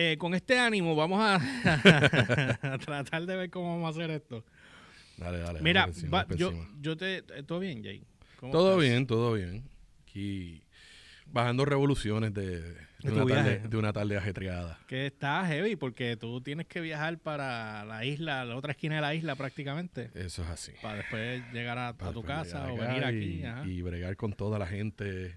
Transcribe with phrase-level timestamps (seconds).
[0.00, 1.34] eh, con este ánimo vamos a,
[2.74, 4.44] a tratar de ver cómo vamos a hacer esto.
[5.18, 5.60] Dale, dale.
[5.60, 7.18] Mira, va- yo, yo te...
[7.18, 8.02] eh, ¿Todo bien, Jay?
[8.36, 8.90] ¿Cómo Todo estás?
[8.90, 9.64] bien, todo bien.
[10.02, 10.62] Aquí
[11.26, 14.78] bajando revoluciones de, una, tarde, de una tarde ajetreada.
[14.88, 19.00] Que está heavy porque tú tienes que viajar para la isla, la otra esquina de
[19.02, 20.72] la isla prácticamente, Eso es así.
[20.80, 24.66] para después llegar a, tu casa o venir aquí ajá, y bregar con toda la
[24.66, 25.36] gente.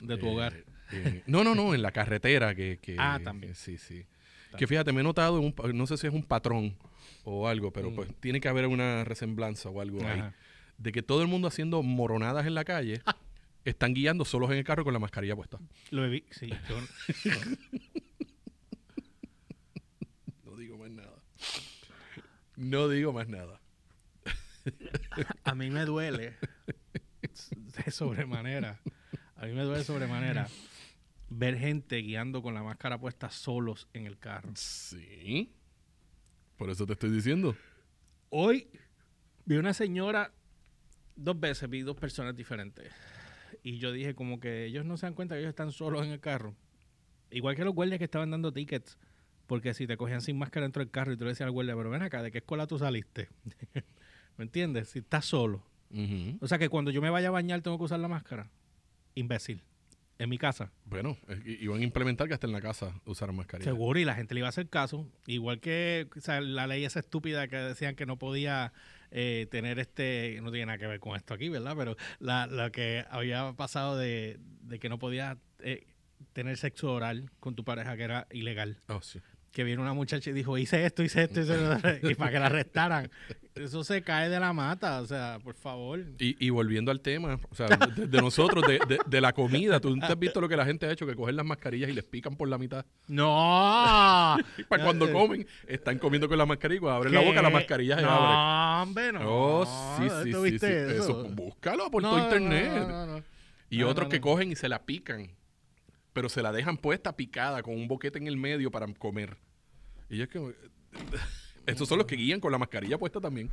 [0.00, 0.54] de tu eh, hogar.
[0.92, 2.54] Eh, no, no, no, en la carretera.
[2.54, 3.52] Que, que- Ah, también.
[3.52, 4.04] que sí, sí.
[4.56, 6.76] Que fíjate, me he notado, un no sé si es un patrón
[7.24, 7.94] o algo, pero Mm.
[7.94, 10.22] pues tiene que haber una resemblanza o algo ahí.
[10.78, 13.02] De que todo el mundo haciendo moronadas en la calle
[13.64, 15.58] están guiando solos en el carro con la mascarilla puesta.
[15.90, 16.80] Lo he vi- sí, yo-
[20.44, 21.22] No digo más nada.
[22.56, 23.60] No digo más nada.
[25.44, 26.34] a mí me duele
[27.84, 28.80] de sobremanera.
[29.36, 30.48] A mí me duele sobremanera
[31.28, 34.50] ver gente guiando con la máscara puesta solos en el carro.
[34.54, 35.52] Sí.
[36.56, 37.56] Por eso te estoy diciendo.
[38.30, 38.68] Hoy
[39.44, 40.32] vi una señora,
[41.16, 42.90] dos veces vi dos personas diferentes.
[43.62, 46.12] Y yo dije como que ellos no se dan cuenta que ellos están solos en
[46.12, 46.54] el carro.
[47.30, 48.98] Igual que los guardias que estaban dando tickets.
[49.46, 51.76] Porque si te cogían sin máscara dentro del carro y tú le decías al guardia,
[51.76, 53.28] pero ven acá, ¿de qué escuela tú saliste?
[54.36, 54.88] ¿Me entiendes?
[54.90, 55.64] Si estás solo.
[56.40, 58.50] O sea que cuando yo me vaya a bañar tengo que usar la máscara.
[59.14, 59.62] Imbécil.
[60.18, 60.72] En mi casa.
[60.86, 63.70] Bueno, iban a implementar que hasta en la casa usaran mascarilla.
[63.70, 65.06] Seguro, y la gente le iba a hacer caso.
[65.26, 68.72] Igual que o sea, la ley esa estúpida que decían que no podía
[69.10, 71.74] eh, tener este, no tiene nada que ver con esto aquí, ¿verdad?
[71.76, 75.86] Pero la, la que había pasado de, de que no podía eh,
[76.32, 78.80] tener sexo oral con tu pareja, que era ilegal.
[78.88, 79.20] Oh, sí.
[79.56, 82.38] Que viene una muchacha y dijo, hice esto, hice esto, hice esto, y para que
[82.38, 83.10] la arrestaran.
[83.54, 85.98] Eso se cae de la mata, o sea, por favor.
[86.18, 89.80] Y, y volviendo al tema, o sea, de, de nosotros, de, de- de la comida,
[89.80, 91.06] ¿tú te has visto lo que la gente ha hecho?
[91.06, 92.84] Que cogen las mascarillas y les pican por la mitad.
[93.08, 94.36] ¡No!
[94.58, 97.40] Y para cuando Eh, comen, están comiendo con la mascarilla y cuando abren la boca,
[97.40, 98.14] la mascarilla se abre.
[98.14, 99.20] No, hombre, no.
[99.24, 100.66] Oh, sí, ¿Dónde sí, sí, sí.
[100.66, 101.02] eso?
[101.02, 102.72] Eso, búscalo por No, todo internet.
[102.86, 103.22] no.
[103.70, 105.30] Y otros que cogen y se la pican,
[106.16, 109.36] pero se la dejan puesta picada con un boquete en el medio para comer.
[110.08, 110.40] Y yo es que...
[111.66, 113.50] Estos son los que guían con la mascarilla puesta también.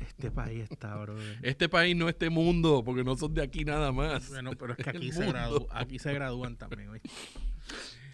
[0.00, 1.16] Este país está, bro.
[1.42, 4.28] Este país no este mundo, porque no son de aquí nada más.
[4.28, 7.08] Bueno, pero es que aquí se, gradu- aquí se gradúan también, ¿oíste?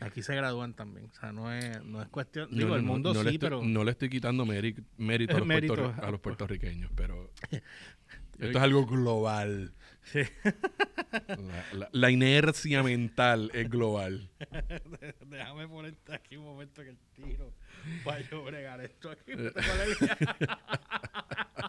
[0.00, 1.06] Aquí se gradúan también.
[1.10, 2.48] O sea, no es, no es cuestión.
[2.50, 3.62] No, Digo, no, el mundo no sí, estoy- pero.
[3.64, 7.64] No le estoy quitando méri- mérito, a los, Mérito, a los puertorriqueños, pero esto
[8.50, 9.72] es algo global.
[10.12, 10.20] Sí.
[11.12, 14.30] La, la- la inercia mental es global.
[15.26, 17.52] Déjame ponerte aquí un momento que el tiro.
[18.04, 19.32] Para yo bregar esto aquí.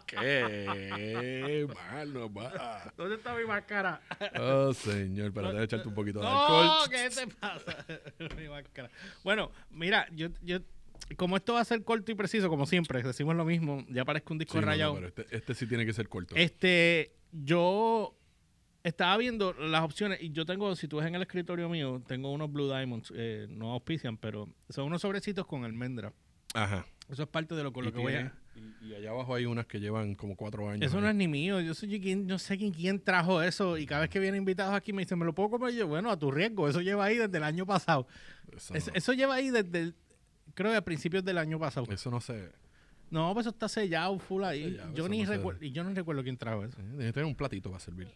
[0.07, 2.91] Qué va.
[2.95, 4.01] ¿Dónde está mi máscara?
[4.39, 6.89] Oh, señor, para déjame echarte un poquito de No, alcohol.
[6.89, 7.85] ¿qué te pasa?
[8.37, 8.89] Mi máscara.
[9.23, 10.59] Bueno, mira, yo, yo,
[11.17, 14.33] como esto va a ser corto y preciso, como siempre, decimos lo mismo, ya parezco
[14.33, 14.95] un disco Sí, no, no, rayado.
[14.95, 16.35] pero este, este sí tiene que ser corto.
[16.35, 18.16] Este, yo
[18.83, 22.31] estaba viendo las opciones y yo tengo, si tú ves en el escritorio mío, tengo
[22.31, 26.13] unos Blue Diamonds, eh, no auspician, pero son unos sobrecitos con almendra.
[26.53, 26.85] Ajá.
[27.09, 28.33] Eso es parte de lo con lo Y que voy a...
[28.55, 30.81] y, y allá abajo hay unas que llevan como cuatro años.
[30.89, 33.85] Eso no es ni mío, yo soy quien, no sé quién, quién trajo eso y
[33.85, 35.87] cada vez que vienen invitados aquí me dicen, ¿me lo puedo comer yo?
[35.87, 38.07] Bueno, a tu riesgo, eso lleva ahí desde el año pasado.
[38.55, 39.95] Eso, Es- no, eso lleva ahí desde, el-
[40.53, 41.85] creo que a principios del año pasado.
[41.91, 42.49] eso no sé.
[43.09, 44.63] No, pues eso está sellado full ahí.
[44.71, 46.77] Sellado, yo ni no recuerdo, y yo no recuerdo quién trajo eso.
[46.81, 48.09] Debe tener un platito para servir.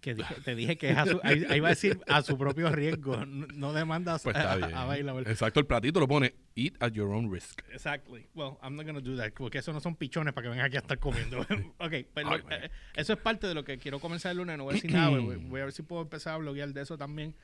[0.00, 2.38] Que dije- te dije que es a su, ahí, ahí va a decir a su
[2.38, 5.26] propio riesgo, no, demandas Pues a, a bailar.
[5.28, 7.62] Exacto, el platito lo pone eat at your own risk.
[7.72, 8.28] Exactly.
[8.34, 10.76] Well, I'm not gonna do that, porque eso no son pichones para que vengan aquí
[10.76, 11.40] a estar comiendo.
[11.78, 12.52] ok, pero Ay, man.
[12.64, 14.56] eh, eso es parte de lo que quiero comenzar el lunes.
[14.56, 16.82] No voy a decir nada, voy, voy a ver si puedo empezar a bloguear de
[16.82, 17.34] eso también.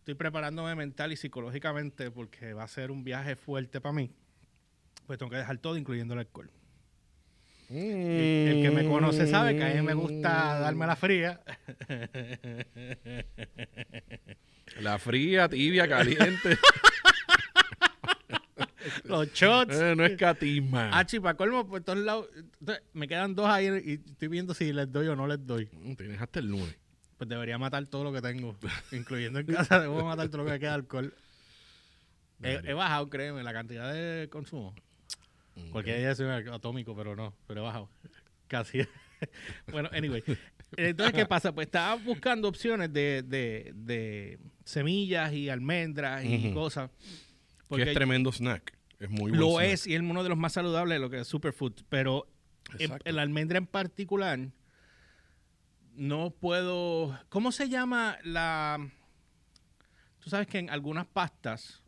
[0.00, 4.10] Estoy preparándome mental y psicológicamente porque va a ser un viaje fuerte para mí.
[5.06, 6.50] Pues tengo que dejar todo, incluyendo el alcohol.
[7.72, 11.40] El, el que me conoce sabe que a mí me gusta darme la fría.
[14.80, 16.56] La fría, tibia, caliente.
[19.04, 19.76] Los shots.
[19.76, 20.90] Eh, no es catisma.
[20.92, 22.28] Ah, chipa, colmo por todos lados.
[22.60, 25.68] Entonces, me quedan dos ahí y estoy viendo si les doy o no les doy.
[25.72, 26.76] Mm, Tienes hasta el lunes.
[27.18, 28.56] Pues debería matar todo lo que tengo.
[28.92, 31.14] incluyendo en casa, debo matar todo lo que queda de alcohol.
[32.42, 34.74] He, he bajado, créeme, la cantidad de consumo.
[35.72, 36.20] Porque ella es
[36.50, 37.90] atómico, pero no, pero he bajado.
[38.48, 38.86] Casi.
[39.70, 40.22] bueno, anyway.
[40.76, 41.54] Entonces, ¿qué pasa?
[41.54, 46.90] Pues estaba buscando opciones de, de, de semillas y almendras y cosas.
[47.74, 48.76] Que es tremendo snack.
[48.98, 49.64] Es muy buen lo snack.
[49.64, 51.72] es y es uno de los más saludables de lo que es superfood.
[51.88, 52.26] Pero
[52.78, 54.38] en la almendra en particular,
[55.94, 57.18] no puedo.
[57.28, 58.90] ¿Cómo se llama la.
[60.20, 61.82] Tú sabes que en algunas pastas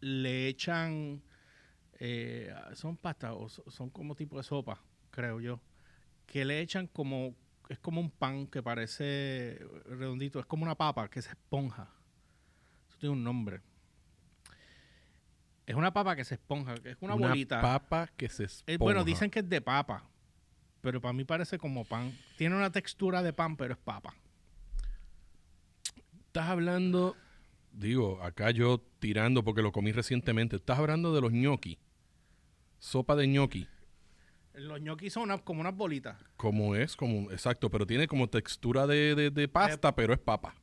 [0.00, 1.22] le echan.
[2.00, 4.80] Eh, son pastas o so- son como tipo de sopa,
[5.10, 5.60] creo yo.
[6.26, 7.34] Que le echan como.
[7.68, 10.38] Es como un pan que parece redondito.
[10.38, 11.88] Es como una papa que se esponja.
[12.88, 13.62] Eso tiene un nombre.
[15.66, 16.74] Es una papa que se esponja.
[16.74, 17.60] que Es una, bolita.
[17.62, 19.04] papa que se Eh, bueno, esponja.
[19.04, 20.04] dicen que es de papa.
[20.82, 22.12] Pero para mí parece como pan.
[22.36, 24.14] Tiene una textura de pan, pero es papa.
[26.26, 27.16] Estás hablando,
[27.74, 30.56] digo, acá yo tirando porque lo comí recientemente.
[30.56, 31.78] Estás hablando de los ñoqui.
[32.78, 33.68] Sopa de ñoqui.
[34.54, 36.16] Los ñoquis son una- como unas bolitas.
[36.36, 40.54] Como es, como, exacto, pero tiene como textura de, de- de pasta, pero es papa.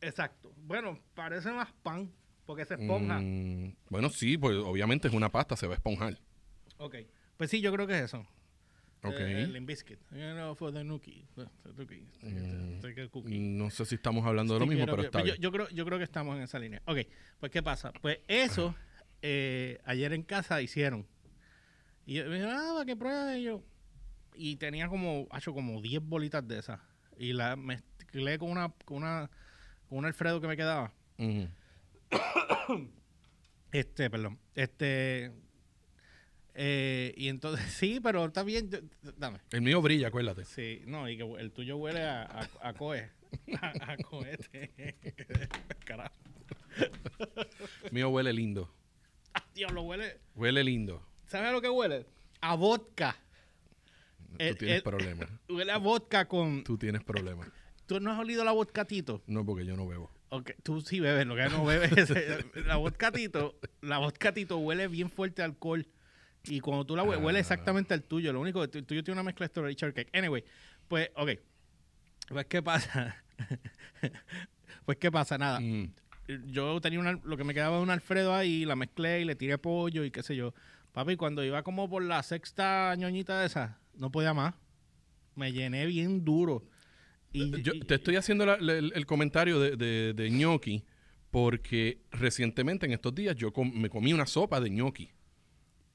[0.00, 0.52] Exacto.
[0.56, 2.12] Bueno, parece más pan
[2.44, 3.20] porque se esponja.
[3.20, 6.18] Mm, bueno, sí, pues obviamente es una pasta, se va a esponjar.
[6.78, 6.96] Ok.
[7.36, 8.26] Pues sí, yo creo que es eso.
[9.04, 9.18] Ok.
[9.18, 9.98] Eh, el Limbiskit.
[10.12, 11.26] You know, for the nookie.
[13.10, 13.38] Cookie.
[13.38, 15.42] No sé si estamos hablando de lo mismo, pero está pues yo, bien.
[15.42, 16.82] yo creo, yo creo que estamos en esa línea.
[16.86, 16.98] Ok,
[17.40, 17.92] pues ¿qué pasa?
[18.00, 18.74] Pues eso
[19.22, 21.06] eh, ayer en casa hicieron.
[22.06, 23.62] Y yo me dijeron, ah, para que pruebe Y yo.
[24.34, 26.80] Y tenía como, hecho como 10 bolitas de esas.
[27.18, 29.30] Y la mezclé con una, con una,
[29.88, 30.92] con un Alfredo que me quedaba.
[31.18, 31.48] Ujú.
[33.72, 34.38] Este, perdón.
[34.54, 35.32] Este.
[36.54, 38.70] Eh, y entonces, sí, pero está bien.
[38.70, 38.78] yo-
[39.16, 39.38] dame.
[39.50, 40.44] El mío brilla, acuérdate.
[40.44, 43.10] Sí, no, y que el tuyo huele a, a, a cohe.
[43.62, 44.96] A, a cohete.
[45.86, 46.14] Carajo.
[47.84, 48.70] El mío huele lindo.
[49.54, 50.18] Diablo, huele.
[50.34, 51.02] Huele lindo.
[51.26, 52.06] ¿Sabes a lo que huele?
[52.42, 53.16] A vodka.
[54.28, 55.28] Tú El- tienes el- problemas.
[55.48, 56.62] Huele a vodka con.
[56.64, 57.48] Tú tienes problemas.
[57.86, 59.22] ¿Tú no has olido la vodka Tito?
[59.26, 60.10] No, porque yo no bebo.
[60.30, 63.58] Ok, tú sí bebes, lo que no bebes es eh, la vodka Tito.
[63.82, 65.86] La vodka Tito huele bien fuerte a alcohol.
[66.44, 67.40] Y cuando tú la hueles, huele Ah.
[67.40, 68.32] exactamente al tuyo.
[68.32, 70.10] Lo único que tu- tuyo tiene una mezcla de strawberry shortcake.
[70.16, 70.44] Anyway,
[70.88, 71.30] pues, ok.
[72.28, 73.24] Pues, ¿qué pasa?
[74.84, 75.38] pues, ¿qué pasa?
[75.38, 75.60] Nada.
[75.60, 75.92] Mm.
[76.46, 79.34] yo tenía una, lo que me quedaba de un Alfredo ahí, la mezclé y le
[79.34, 80.54] tiré pollo y qué sé yo.
[80.92, 84.54] Papi, cuando iba como por la sexta ñoñita de esa, no podía más.
[85.34, 86.64] Me llené bien duro.
[87.32, 90.84] Y, Yo y- te estoy haciendo la- la- el, el comentario de, de, de ñoqui
[91.30, 95.10] porque recientemente en estos días yo com- me comí una sopa de ñoqui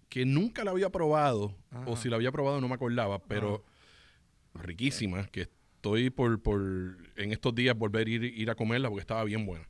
[0.10, 1.84] que nunca la había probado Ajá.
[1.88, 3.64] o si la había probado no me acordaba, pero
[4.54, 6.62] riquísima, que estoy por, por
[7.16, 9.68] en estos días volver a ir, ir a comerla porque estaba bien buena.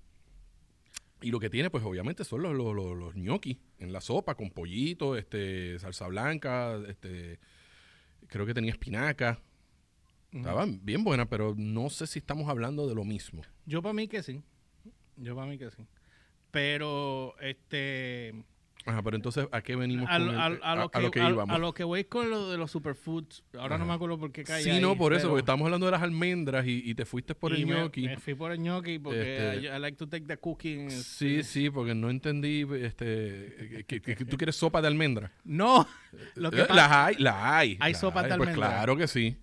[1.22, 4.36] Y lo que tiene, pues obviamente son los, los, los, los ñoquis en la sopa
[4.36, 7.40] con pollito, este, salsa blanca, este,
[8.28, 9.40] creo que tenía espinaca.
[10.30, 10.40] Ujú.
[10.40, 13.42] Estaban bien buenas, pero no sé si estamos hablando de lo mismo.
[13.66, 14.44] Yo para mí que sí.
[15.16, 15.84] Yo para mí que sí.
[16.52, 18.44] Pero, este...
[18.88, 21.02] Ajá, pero entonces, ¿a qué venimos A, con lo- el- a- a- lo a que,
[21.02, 21.56] lo que a- íbamos?
[21.56, 23.44] a lo que voy con lo de los superfoods.
[23.60, 25.86] Ahora no me acuerdo por qué caí Sí, ahí, no, por eso, porque estamos hablando
[25.88, 28.08] de las almendras y, y te fuiste por y el me- ñoqui.
[28.08, 30.90] Me, fui por el ñoqui porque Este- I, I like to take the cooking.
[30.90, 35.32] Sí, sí, porque no entendí este, que, que- tú quieres sopa de almendra.
[35.44, 35.88] No,
[36.36, 37.78] lo que Eh, las hay, las hay.
[37.80, 38.70] Hay las sopas de Pues almendra.
[38.70, 39.38] claro que sí.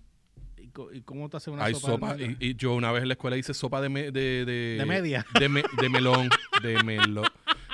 [0.91, 2.15] ¿Y cómo te hace una hay sopa?
[2.15, 2.21] sopa.
[2.21, 4.85] Y, y yo una vez en la escuela hice sopa de, me- de, de, ¿De
[4.85, 5.25] media?
[5.39, 6.29] De, me- de melón.
[6.61, 7.25] De melón.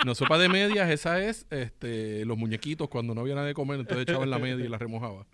[0.06, 3.80] No, sopa de medias, esa es este, los muñequitos cuando no había nada de comer,
[3.80, 5.26] entonces echaban la media y la remojaba.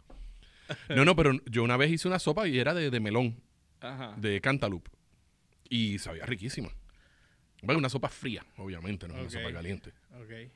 [0.90, 3.42] No, no, pero yo una vez hice una sopa y era de, de melón,
[3.80, 4.14] Ajá.
[4.18, 4.92] de cantaloupe.
[5.70, 6.70] Y sabía riquísima.
[7.62, 9.92] Bueno, una sopa fría, obviamente, no una sopa caliente.
[10.22, 10.52] Ok.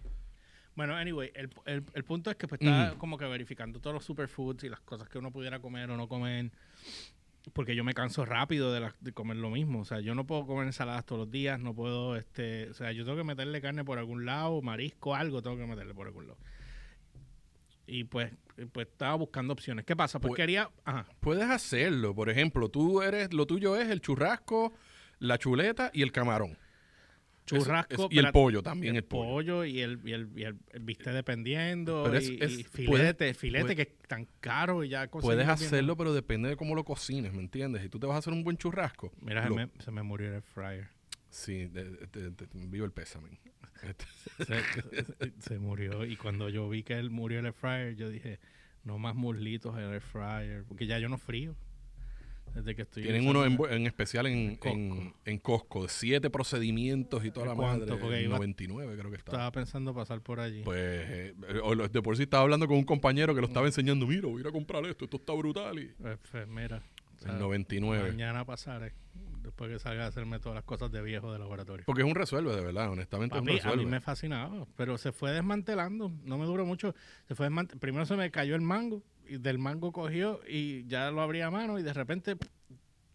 [0.76, 4.06] Bueno, anyway, el, el, el punto es que pues estaba como que verificando todos los
[4.06, 6.52] superfoods y las cosas que uno pudiera comer o no comer.
[7.54, 9.80] Porque yo me canso rápido de, la- de comer lo mismo.
[9.82, 12.92] O sea, yo no puedo comer ensaladas todos los días, no puedo, este, o sea,
[12.92, 16.28] yo tengo que meterle carne por algún lado, marisco, algo tengo que meterle por algún
[16.28, 16.38] lado.
[17.88, 18.32] Y pues,
[18.72, 19.86] pues estaba buscando opciones.
[19.86, 20.20] ¿Qué pasa?
[20.20, 22.14] Pues, Pues- quería, ajá, Puedes hacerlo.
[22.16, 24.74] Por ejemplo, tú eres, lo tuyo es el churrasco,
[25.20, 26.58] la chuleta y el camarón.
[28.10, 29.66] Y el pollo también, el pollo.
[29.66, 32.04] y el, y el, y el, el bistec dependiendo.
[32.06, 35.50] Pero es- y, puedes- filete, filete puedes- que es tan caro y ya Puedes bien
[35.50, 37.82] hacerlo, pero depende de cómo lo cocines, ¿me entiendes?
[37.84, 39.12] Si tú te vas a hacer un buen churrasco.
[39.22, 40.88] Mira, se me, se me murió el fryer.
[41.30, 43.40] Sí, de- de- te envío el pésame.
[44.38, 44.62] Se,
[45.40, 46.06] se- murió.
[46.06, 48.40] Y cuando yo vi que él murió el fryer, yo dije,
[48.84, 50.66] no más muslitos en el fryer.
[50.68, 51.56] Porque ya yo no frío.
[52.54, 53.04] Desde que estoy.
[53.04, 54.70] Tienen uno en, el- en especial en, Costco.
[54.76, 57.98] en, en Costco, de siete procedimientos y toda la ¿Cuánto?
[57.98, 58.24] madre.
[58.24, 59.32] Iba- 99 creo que está.
[59.32, 60.62] Estaba pensando pasar por allí.
[60.64, 61.34] Pues, eh,
[61.92, 64.42] de por sí estaba hablando con un compañero que lo estaba enseñando, mira, voy a
[64.42, 65.80] ir a comprar esto, esto está brutal.
[65.80, 66.84] Y, Pues, mira.
[67.18, 68.10] o sea, en 99.
[68.12, 68.94] Mañana pasaré.
[69.44, 71.84] Después que salga a hacerme todas las cosas de viejo de laboratorio.
[71.88, 75.00] Porque es un resuelve, de verdad, honestamente A es un a mí me fascinaba, pero
[75.00, 76.94] se fue desmantelando, no me duró mucho.
[77.28, 79.02] Se fue Primero se me cayó el mango,
[79.34, 82.38] y del mango cogió y ya lo abría a mano y de repente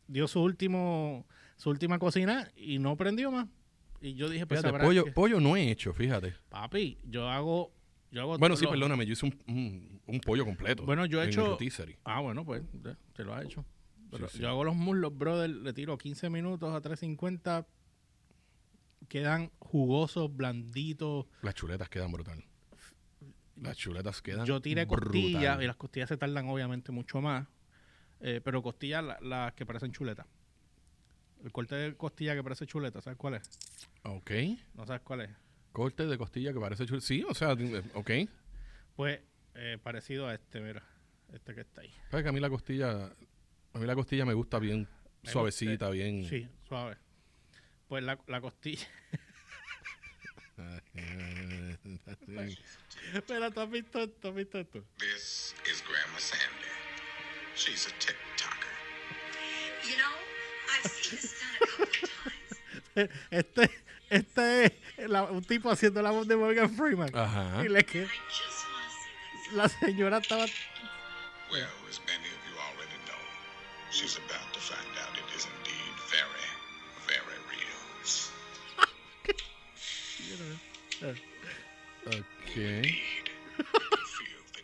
[0.06, 3.48] dio su último su última cocina y no prendió más.
[4.00, 6.34] Y yo dije, pues Fíjate, pollo, que- pollo no he hecho, fíjate.
[6.50, 7.72] papi, yo hago...
[8.10, 10.84] Yo hago Bueno, sí, lo- perdóname, yo hice un, un- un pollo completo.
[10.84, 11.98] Bueno, yo he hecho- rotisserie.
[12.04, 13.64] Ah, bueno, pues ya, te lo has hecho.
[14.10, 14.42] Pero Sí, sí.
[14.42, 17.66] Yo hago los muslos, brother, le tiro 15 minutos a 350.
[19.08, 21.26] Quedan jugosos, blanditos.
[21.42, 22.44] Las chuletas quedan brutal.
[23.60, 27.46] Las chuletas quedan Yo tiré costillas y las costillas se tardan obviamente mucho más.
[28.20, 30.26] eh, pero costillas la- las que parecen chuletas.
[31.44, 33.42] El corte de costilla que parece chuleta, ¿sabes cuál es?
[34.04, 34.30] Ok.
[34.74, 35.30] ¿No sabes cuál es?
[35.72, 37.06] Corte de costilla que parece chuleta.
[37.06, 38.10] Sí, o sea, eh, ok.
[38.96, 39.20] Pues
[39.54, 40.82] eh, parecido a este, mira.
[41.32, 41.92] Este que está ahí.
[42.10, 43.04] Sabes que a mí la costilla,
[43.74, 44.88] a mí la costilla me gusta bien
[45.22, 46.24] Me suavecita, bien.
[46.24, 46.96] Sí, suave.
[47.88, 48.86] Pues la, la costilla.
[52.06, 54.14] Espera, ¿tú has visto esto?
[54.20, 54.84] ¿Tú has visto esto?
[54.98, 56.70] This is Grandma Sandy.
[57.56, 58.74] She's a TikToker.
[59.84, 60.14] You know,
[60.74, 61.92] I've seen this done a couple of
[62.94, 63.10] times.
[63.30, 63.70] Este,
[64.10, 64.64] este
[64.96, 67.10] es la- un tipo haciendo la voz de Morgan Freeman.
[67.14, 67.62] Ajá.
[67.64, 68.06] Y le que
[69.52, 70.44] la señora estaba.
[71.50, 73.20] Well, as many of you already know,
[73.90, 76.46] she's about to find out it is indeed very,
[77.06, 77.78] very real.
[78.78, 79.36] Ok.
[80.18, 80.58] Indeed.
[80.98, 81.14] Feel
[82.06, 82.22] the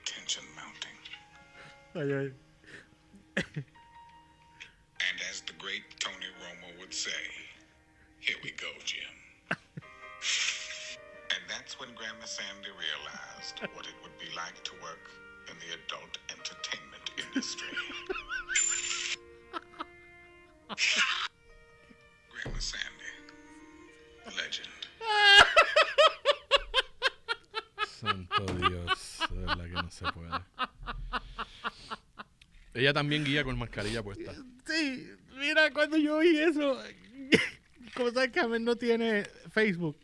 [0.05, 0.99] tension mounting.
[1.97, 2.31] Ay,
[3.37, 3.43] ay.
[5.11, 7.11] And as the great Tony Romo would say,
[8.21, 9.01] here we go, Jim.
[9.51, 15.11] and that's when Grandma Sandy realized what it would be like to work
[15.51, 17.77] in the adult entertainment industry.
[32.75, 34.33] Ella también guía con mascarilla puesta.
[34.67, 36.79] Sí, mira, cuando yo oí eso,
[37.95, 39.99] como sabes que Amel no tiene Facebook,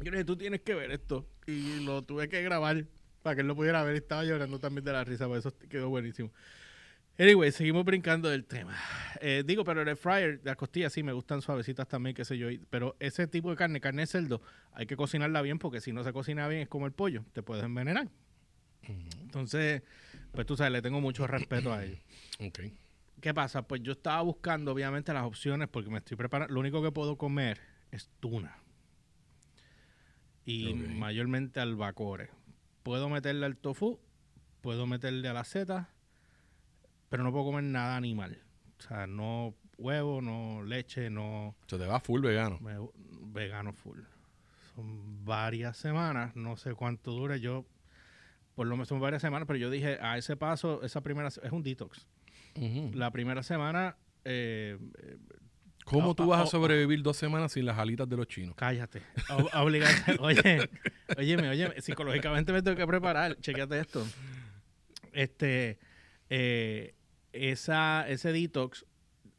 [0.00, 1.26] yo dije, tú tienes que ver esto.
[1.46, 2.84] Y lo tuve que grabar
[3.22, 3.96] para que él lo pudiera ver.
[3.96, 6.30] Estaba llorando también de la risa, por eso quedó buenísimo.
[7.18, 8.76] Anyway, seguimos brincando del tema.
[9.20, 12.48] Eh, digo, pero el fryer, las costillas sí me gustan suavecitas también, qué sé yo.
[12.70, 14.40] Pero ese tipo de carne, carne de cerdo,
[14.72, 17.42] hay que cocinarla bien porque si no se cocina bien es como el pollo, te
[17.42, 18.08] puedes envenenar.
[18.88, 19.82] Entonces,
[20.32, 22.00] pues tú sabes, le tengo mucho respeto a ellos.
[22.40, 22.60] Ok.
[23.20, 23.62] ¿Qué pasa?
[23.66, 26.54] Pues yo estaba buscando, obviamente, las opciones porque me estoy preparando.
[26.54, 28.56] Lo único que puedo comer es tuna.
[30.44, 30.78] Y Ok.
[30.90, 32.30] mayormente albacores.
[32.84, 33.98] Puedo meterle al tofu,
[34.60, 35.90] puedo meterle a la seta,
[37.08, 38.40] pero no puedo comer nada animal.
[38.78, 42.58] O sea, no huevo, no leche, no Se te va full vegano.
[42.60, 42.78] me-
[43.32, 43.98] vegano full.
[44.76, 47.36] Son varias semanas, no sé cuánto dura.
[47.36, 47.66] Yo,
[48.58, 51.38] por lo menos son varias semanas, pero yo dije, a ese paso, esa primera, es
[51.52, 52.06] un detox
[52.92, 54.76] la primera semana, eh,
[55.84, 56.46] ¿Cómo Oh, tú vas oh, a oh.
[56.48, 58.54] sobrevivir dos semanas sin las alitas de los chinos?
[58.56, 59.00] cállate.
[59.30, 60.16] Ob- obligate.
[60.20, 60.68] Oye,
[61.16, 63.36] óyeme, óyeme, psicológicamente me tengo que preparar.
[63.40, 64.04] Chequete esto.
[65.12, 65.78] Este,
[66.28, 66.94] eh,
[67.32, 68.84] esa, ese detox,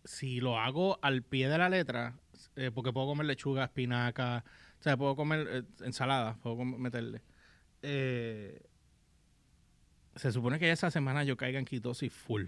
[0.05, 2.15] si lo hago al pie de la letra,
[2.55, 4.43] eh, porque puedo comer lechuga, espinaca,
[4.79, 7.21] o sea, puedo comer eh, ensalada, puedo com- meterle.
[7.83, 8.61] Eh,
[10.15, 12.45] se supone que esa semana yo caiga en ketosis full.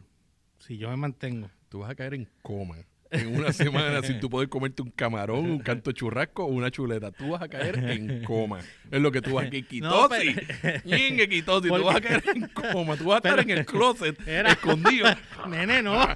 [0.60, 1.50] Si yo me mantengo.
[1.70, 2.78] Tú vas a caer en coma
[3.14, 7.12] en una semana sin tú poder comerte un camarón, un canto churrasco o una chuleta.
[7.12, 8.60] Tú vas a caer en coma.
[8.90, 9.66] Es lo que tú vas a caer.
[9.82, 10.38] No, Quitosis.
[10.86, 11.72] Ñingue, quitosis.
[11.74, 12.96] Tú vas a caer en coma.
[12.96, 15.08] Tú vas a estar Pero- en el closet, Era- escondido,
[15.50, 16.08] Nene, no.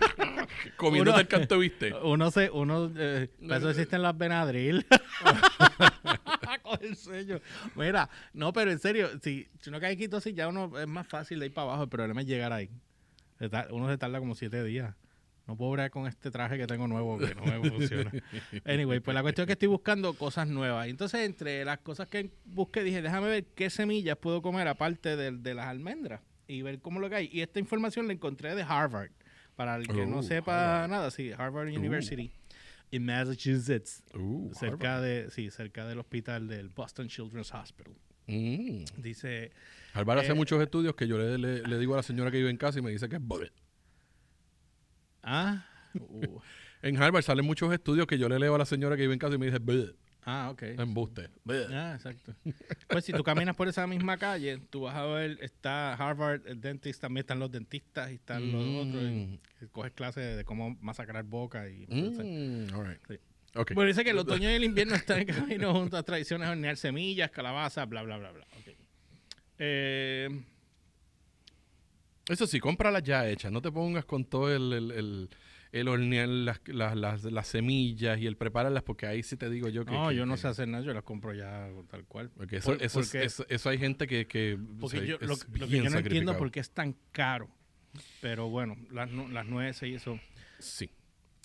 [0.77, 1.93] comiéndote Uno- el canto, ¿viste?
[2.01, 4.85] Uno se, uno, eh, para eso existen las Benadryl.
[7.11, 7.41] El.
[7.75, 11.07] Mira, no, pero en serio, si, si uno cae en ketosis ya uno es más
[11.07, 12.69] fácil de ir para abajo, el problema es llegar ahí.
[13.71, 14.95] Uno se tarda como siete días.
[15.47, 18.11] No puedo bregar con este traje que tengo nuevo que no me funciona.
[18.65, 20.87] Anyway, pues la cuestión es que estoy buscando cosas nuevas.
[20.87, 25.31] Entonces, entre las cosas que busqué, dije, déjame ver qué semillas puedo comer aparte de,
[25.33, 27.29] de las almendras y ver cómo lo que hay.
[27.31, 29.11] Y esta información la encontré de Harvard.
[29.55, 30.89] Para el que no Oh, sepa Harvard.
[30.89, 32.31] nada, sí, Harvard University
[32.91, 35.03] en Massachusetts, Uh, cerca Harvard.
[35.03, 37.93] de, sí, cerca del hospital del Boston Children's Hospital.
[38.27, 38.85] Mm.
[38.97, 39.51] Dice,
[39.93, 42.37] Harvard hace Eh, muchos estudios que yo le, le- le digo a la señora que
[42.37, 43.21] vive en casa y me dice que es
[45.23, 45.65] ah,
[45.99, 46.39] uh,
[46.81, 49.19] En Harvard salen muchos estudios que yo le leo a la señora que vive en
[49.19, 49.59] casa y me dice.
[50.25, 50.61] Ah, ok.
[50.63, 51.29] Embuste.
[51.71, 52.35] Ah, exacto.
[52.87, 56.59] Pues si tú caminas por esa misma calle, tú vas a ver, está Harvard, el
[56.61, 59.03] dentist, también están los dentistas y están los otros.
[59.03, 59.37] y Mm.
[59.59, 61.85] que coges clases de cómo masacrar boca y...
[61.87, 62.99] Mm, all right.
[63.07, 63.15] Sí.
[63.55, 63.73] Ok.
[63.73, 66.51] Bueno, dice que el otoño y el invierno están en camino junto a tradiciones de
[66.51, 68.45] hornear semillas, calabazas, bla, bla, bla, bla.
[68.59, 68.75] Ok.
[69.59, 70.29] Eh,
[72.27, 73.51] Eso sí, cómpralas ya hechas.
[73.51, 75.29] No te pongas con todo el, el, el-
[75.79, 79.67] el hornear las, las, las, las semillas y el prepararlas, porque ahí sí te digo
[79.69, 79.91] yo que...
[79.91, 82.29] No, que- yo no que- sé hacer nada, yo las compro ya tal cual.
[82.31, 84.25] Porque eso, Por- eso, es- eso, eso hay gente que...
[84.25, 87.49] que Porque o sea, yo, lo, que yo no entiendo por qué es tan caro.
[88.21, 90.19] Pero bueno, las, nu- las nueces y eso.
[90.59, 90.89] Sí.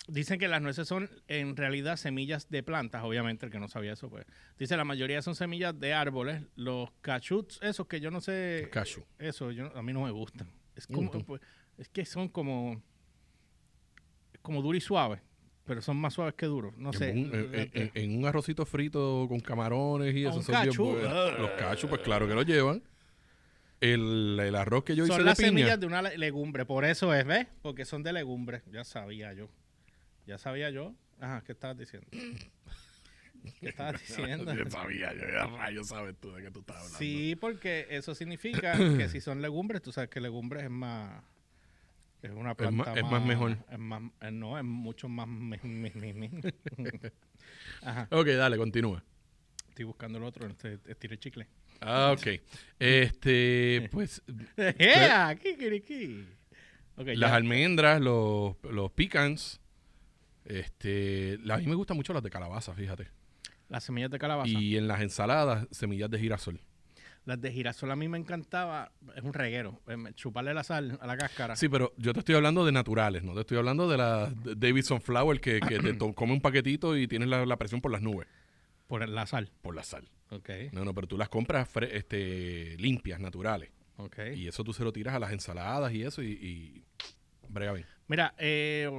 [0.07, 3.93] Dicen que las nueces son en realidad semillas de plantas, obviamente, el que no sabía
[3.93, 4.25] eso, pues.
[4.57, 6.41] Dice la mayoría son semillas de árboles.
[6.55, 8.69] Los cachuts, esos que yo no sé.
[8.71, 9.03] Cashew.
[9.19, 10.47] Eso, yo, no- a mí no me gustan.
[10.75, 11.41] Es como, pues,
[11.77, 12.81] es que son como,
[14.41, 15.19] como duros y suaves,
[15.65, 16.75] pero son más suaves que duros.
[16.77, 17.09] No sé.
[17.11, 20.41] En, un, en- en- en un arrocito frito con camarones y Ah, eso.
[20.41, 20.85] son bien cachú.
[20.91, 21.39] buenos.
[21.39, 22.81] Los cachos, pues claro que lo llevan.
[23.79, 25.49] El, el arroz que yo hice son de las piña.
[25.49, 27.47] semillas de una le- legumbre, por eso es, ¿ves?
[27.63, 28.61] Porque son de legumbre.
[28.71, 29.49] Ya sabía yo.
[30.27, 30.93] Ya sabía yo.
[31.19, 32.07] Ajá, ¿qué estabas diciendo?
[33.59, 34.53] ¿Qué estabas diciendo?
[34.53, 36.97] Yo sabía, yo ya rayo sabes tú de qué tú estás hablando.
[36.99, 41.23] Sí, porque eso significa que si son legumbres, tú sabes que legumbres es más.
[42.21, 43.57] Es una planta es más mejor.
[43.69, 45.27] Es más, eh, no, es mucho más.
[47.81, 49.03] Ajá, Ok, dale, continúa.
[49.69, 51.47] estoy buscando el otro, este, estilo chicle.
[51.79, 52.27] Ah, ok.
[52.79, 54.21] Este, pues
[54.55, 55.35] ¡Ea!
[55.35, 56.25] ¡Kikiriki!
[56.95, 57.35] Ok, las ya.
[57.35, 59.59] almendras, los, los pecans.
[60.45, 63.07] Este, a mí me gustan mucho las de calabaza, fíjate.
[63.69, 64.49] Las semillas de calabaza.
[64.49, 66.59] Y en las ensaladas, semillas de girasol.
[67.25, 68.91] Las de girasol a mí me encantaba.
[69.15, 69.79] Es un reguero.
[69.87, 71.55] eh, Chuparle la sal a la cáscara.
[71.55, 73.33] Sí, pero yo te estoy hablando de naturales, ¿no?
[73.35, 77.27] Te estoy hablando de la Davidson Flower que, que te come un paquetito y tienes
[77.29, 78.27] la, la presión por las nubes,
[78.87, 79.51] Por la sal.
[79.61, 80.09] por la sal.
[80.31, 80.49] Ok.
[80.71, 83.69] No, no, pero tú las compras este, limpias, naturales.
[83.97, 84.17] Ok.
[84.35, 86.83] Y eso tú se lo tiras a las ensaladas y eso y, y
[87.49, 87.85] brega bien.
[88.07, 88.89] Mira, eh,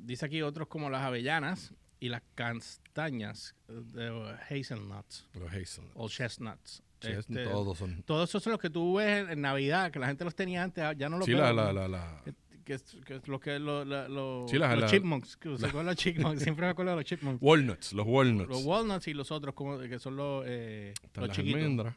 [0.00, 4.08] dice aquí otros como las avellanas y las castañas eh, de
[4.50, 5.92] hazelnuts Los hazelnuts.
[5.94, 6.82] o chestnuts.
[7.10, 8.02] Este, todos son.
[8.02, 10.84] Todos esos son los que tú ves en, Navidad, que la gente los tenía antes,
[10.96, 12.22] ya no los Sí, la, la, la, la-
[12.64, 15.96] Que, que lo que lo, la- lo- Sí, la- los chipmunks, que se acuerdan los
[15.96, 17.42] chipmunks, siempre me acuerdo de los chipmunks.
[17.42, 18.48] Walnuts, los walnuts.
[18.48, 21.60] Los walnuts y los otros como que son los, eh, los las chiquitos.
[21.60, 21.96] almendras.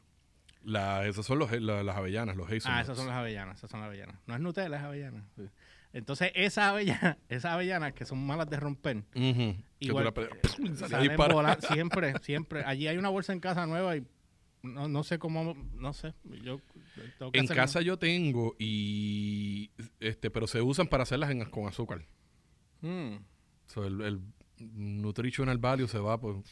[0.64, 2.66] La, esas son los, la- las avellanas, los hazelnuts.
[2.68, 4.16] Ah, esas son las avellanas, esas son las avellanas.
[4.26, 5.24] No es Nutella, es avellana.
[5.36, 5.44] Sí.
[5.94, 9.04] Entonces, esas avellanas, esas avellanas que son malas de romper, Ujú.
[9.80, 12.64] Que tú Igual, la eh, sale salen siempre, siempre.
[12.66, 14.04] Allí hay una bolsa en casa nueva y
[14.66, 16.14] no, no sé cómo, no sé.
[16.44, 16.60] Yo
[17.20, 21.46] tengo que En hacer- casa yo tengo y este, pero se usan para hacerlas en-
[21.46, 22.06] con azúcar.
[22.82, 23.16] Mm.
[23.68, 24.20] So, el, el
[24.60, 26.44] nutritional value se va por.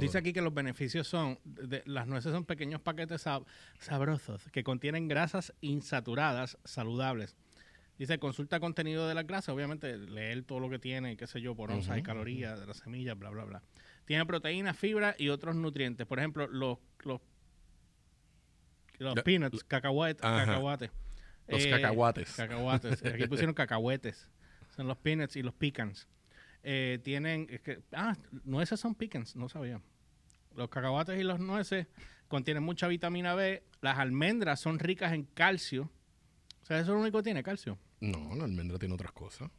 [0.00, 3.44] Dice aquí que los beneficios son, de- las nueces son pequeños paquetes sab-
[3.78, 7.36] sabrosos que contienen grasas insaturadas saludables.
[7.96, 11.54] Dice, consulta contenido de las grasas, obviamente leer todo lo que tiene, qué sé yo,
[11.56, 13.62] por onzas y calorías de las semillas, bla, bla, bla.
[14.08, 16.06] Tiene proteínas, fibra y otros nutrientes.
[16.06, 17.20] Por ejemplo, los, los,
[18.98, 20.46] los peanuts, cacahuetes, Ajá.
[20.46, 20.90] cacahuates.
[21.46, 22.32] Los Eh, cacahuates.
[22.34, 23.04] Cacahuates.
[23.04, 24.26] Aquí pusieron cacahuetes.
[24.74, 26.08] Son los peanuts y los pecans.
[26.62, 29.82] Eh, tienen, es que, ah, nueces son pecans, no sabía.
[30.56, 31.86] Los cacahuates y los nueces
[32.28, 33.62] contienen mucha vitamina B.
[33.82, 35.90] Las almendras son ricas en calcio.
[36.62, 37.78] O sea, eso es lo único que tiene, calcio.
[38.00, 39.50] No, la almendra tiene otras cosas.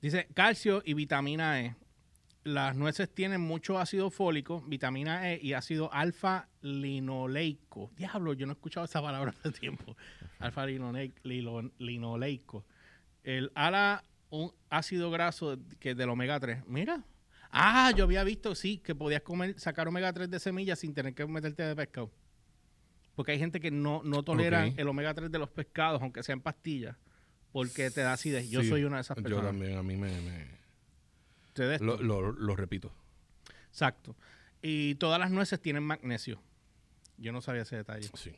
[0.00, 1.76] Dice calcio y vitamina E.
[2.44, 7.92] Las nueces tienen mucho ácido fólico, vitamina E y ácido alfa linoleico.
[7.96, 9.96] Diablo, yo no he escuchado esa palabra hace tiempo.
[10.40, 12.64] Alfa linoleico.
[13.22, 16.66] El ala, un ácido graso que es del omega 3.
[16.66, 17.04] Mira.
[17.52, 21.14] Ah, yo había visto, sí, que podías comer, sacar omega 3 de semillas sin tener
[21.14, 22.10] que meterte de pescado.
[23.14, 24.74] Porque hay gente que no, no tolera Ok.
[24.78, 26.96] el omega 3 de los pescados, aunque sea en pastillas,
[27.52, 28.48] porque te da acidez.
[28.48, 29.46] Yo Sí, soy una de esas Yo personas.
[29.50, 30.08] también, a mí me.
[30.22, 30.61] me-
[31.54, 31.84] Da esto.
[31.84, 32.92] lo, lo- lo repito.
[33.68, 34.16] Exacto.
[34.60, 36.40] Y todas las nueces tienen magnesio.
[37.18, 38.08] Yo no sabía ese detalle.
[38.14, 38.32] Sí.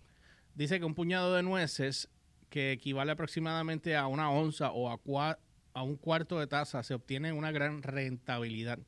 [0.54, 2.08] Dice que un puñado de nueces,
[2.50, 5.38] que equivale aproximadamente a una onza o a, cua-
[5.72, 8.78] a un cuarto de taza, se obtiene una gran rentabilidad.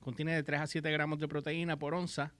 [0.00, 2.32] Contiene de 3 a 7 gramos de proteína por onza,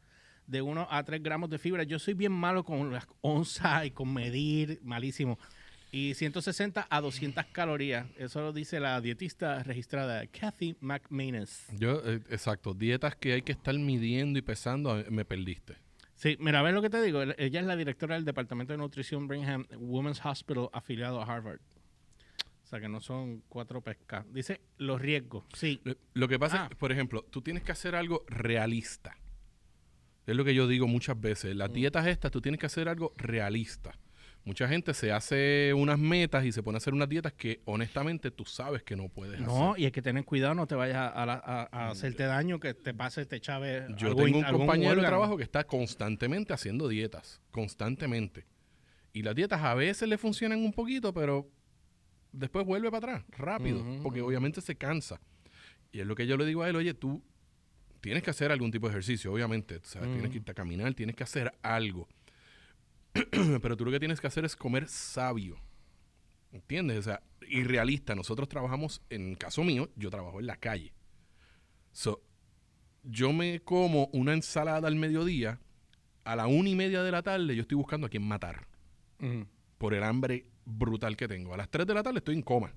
[0.46, 1.82] de 1 a 3 gramos de fibra.
[1.82, 5.38] Yo soy bien malo con las onzas y con medir, malísimo.
[5.96, 8.06] Y 160 a 200 calorías.
[8.18, 11.64] Eso lo dice la dietista registrada Kathy McManus.
[11.78, 12.74] Yo, eh, exacto.
[12.74, 15.76] Dietas que hay que estar midiendo y pesando, a- me perdiste.
[16.14, 17.22] Sí, mira, ves lo que te digo.
[17.22, 21.60] Ella es la directora del Departamento de Nutrición Brigham Women's Hospital afiliado a Harvard.
[22.62, 24.26] O sea que no son cuatro pescas.
[24.34, 25.44] Dice los riesgos.
[25.54, 25.80] Sí.
[26.12, 26.70] Lo, que pasa, Ah.
[26.78, 29.16] por ejemplo, tú tienes que hacer algo realista.
[30.26, 31.54] Es lo que yo digo muchas veces.
[31.54, 31.58] Mm.
[31.58, 33.96] Las dietas estas, tú tienes que hacer algo realista.
[34.46, 38.30] Mucha gente se hace unas metas y se pone a hacer unas dietas que honestamente
[38.30, 39.82] tú sabes que no puedes No, hacer.
[39.82, 42.72] y hay que tener cuidado, no te vayas a, a a- a hacerte daño, que
[42.72, 43.86] te pase, te chave.
[43.98, 47.40] Yo algún- tengo un compañero de trabajo que está constantemente haciendo dietas.
[47.50, 48.46] Constantemente.
[49.12, 51.50] Y las dietas a veces le funcionan un poquito, pero
[52.30, 55.20] después vuelve para atrás, rápido, porque obviamente se cansa.
[55.90, 57.20] Y es lo que yo le digo a él, oye, tú
[58.00, 59.80] tienes que hacer algún tipo de ejercicio, obviamente.
[59.82, 62.06] Sea, tienes que irte a caminar, tienes que hacer algo.
[63.62, 65.56] Pero tú lo que tienes que hacer es comer sabio.
[66.52, 66.98] ¿Entiendes?
[66.98, 68.14] O sea, irrealista.
[68.14, 70.92] Nosotros trabajamos, en caso mío, yo trabajo en la calle.
[71.92, 72.22] So,
[73.02, 75.60] yo me como una ensalada al mediodía,
[76.24, 78.66] a la una y media de la tarde yo estoy buscando a quién matar
[79.78, 81.54] por el hambre brutal que tengo.
[81.54, 82.74] A las 3 de la tarde estoy en coma.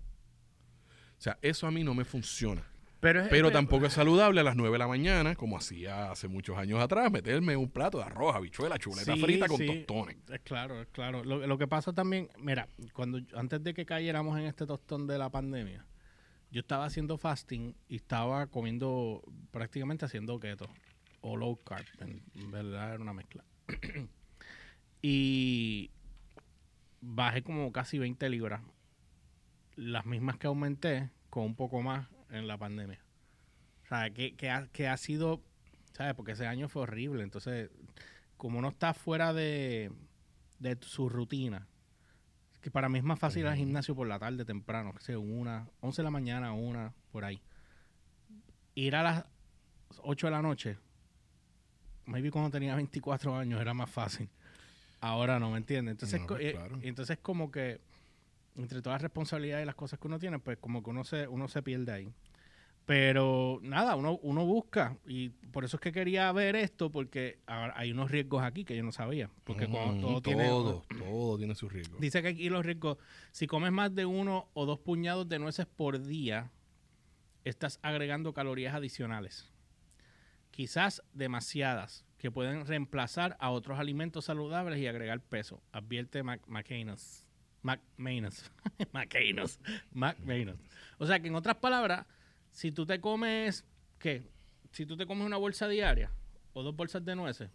[1.18, 2.64] O sea, eso a mí no me funciona.
[3.00, 6.12] Pero, es- Pero es- tampoco es saludable a las 9 de la mañana, como hacía
[6.12, 9.68] hace muchos años atrás, meterme un plato de arroz, habichuela, chuleta Sí, frita con sí.
[9.68, 10.18] tostones.
[10.30, 11.24] Es claro, es claro.
[11.24, 15.18] Lo, lo que pasa también, mira, cuando antes de que cayéramos en este tostón de
[15.18, 15.86] la pandemia,
[16.52, 20.68] yo estaba haciendo fasting y estaba comiendo, prácticamente haciendo keto
[21.22, 23.44] o low carb, en en verdad era una mezcla.
[25.02, 25.90] y
[27.02, 28.62] bajé como casi 20 libras,
[29.76, 33.00] las mismas que aumenté con un poco más en la pandemia.
[33.84, 35.42] O sea, que, que, ha, que ha sido,
[35.94, 36.14] ¿sabes?
[36.14, 37.70] Porque ese año fue horrible, entonces
[38.38, 39.92] como no está fuera de,
[40.60, 41.68] de su rutina,
[42.62, 45.20] que para mí es más fácil ir al gimnasio por la tarde temprano, que sea
[45.20, 47.42] una, 11 de la mañana, una, por ahí.
[48.76, 49.26] Ir a las
[50.04, 50.78] 8 de la noche,
[52.06, 54.30] maybe cuando tenía 24 años era más fácil.
[55.02, 55.94] Ahora no, ¿me entiendes?
[55.94, 56.78] Entonces, No, eh, claro.
[56.82, 57.80] entonces como que
[58.56, 61.28] entre todas las responsabilidades y las cosas que uno tiene, pues como que uno se,
[61.28, 62.14] uno se pierde ahí.
[62.86, 67.92] Pero nada, uno, uno busca y por eso es que quería ver esto porque hay
[67.92, 69.30] unos riesgos aquí que yo no sabía.
[69.44, 70.48] Porque cuando Mm, todo, tiene...
[70.48, 71.98] todo, todo tiene su riesgo.
[72.00, 72.98] Dice que aquí los riesgos,
[73.32, 76.52] si comes más de uno o dos puñados de nueces por día,
[77.44, 79.52] estás agregando calorías adicionales.
[80.50, 85.62] Quizás demasiadas, que pueden reemplazar a otros alimentos saludables y agregar peso.
[85.72, 86.42] Advierte Mac
[87.62, 88.52] McManus.
[88.94, 89.60] McManus.
[89.94, 90.60] McManus.
[90.98, 92.06] O sea que en otras palabras,
[92.52, 93.66] si tú te comes,
[94.00, 94.24] ¿qué?
[94.72, 96.12] Si tú te comes una bolsa diaria
[96.54, 97.50] o dos bolsas de nueces,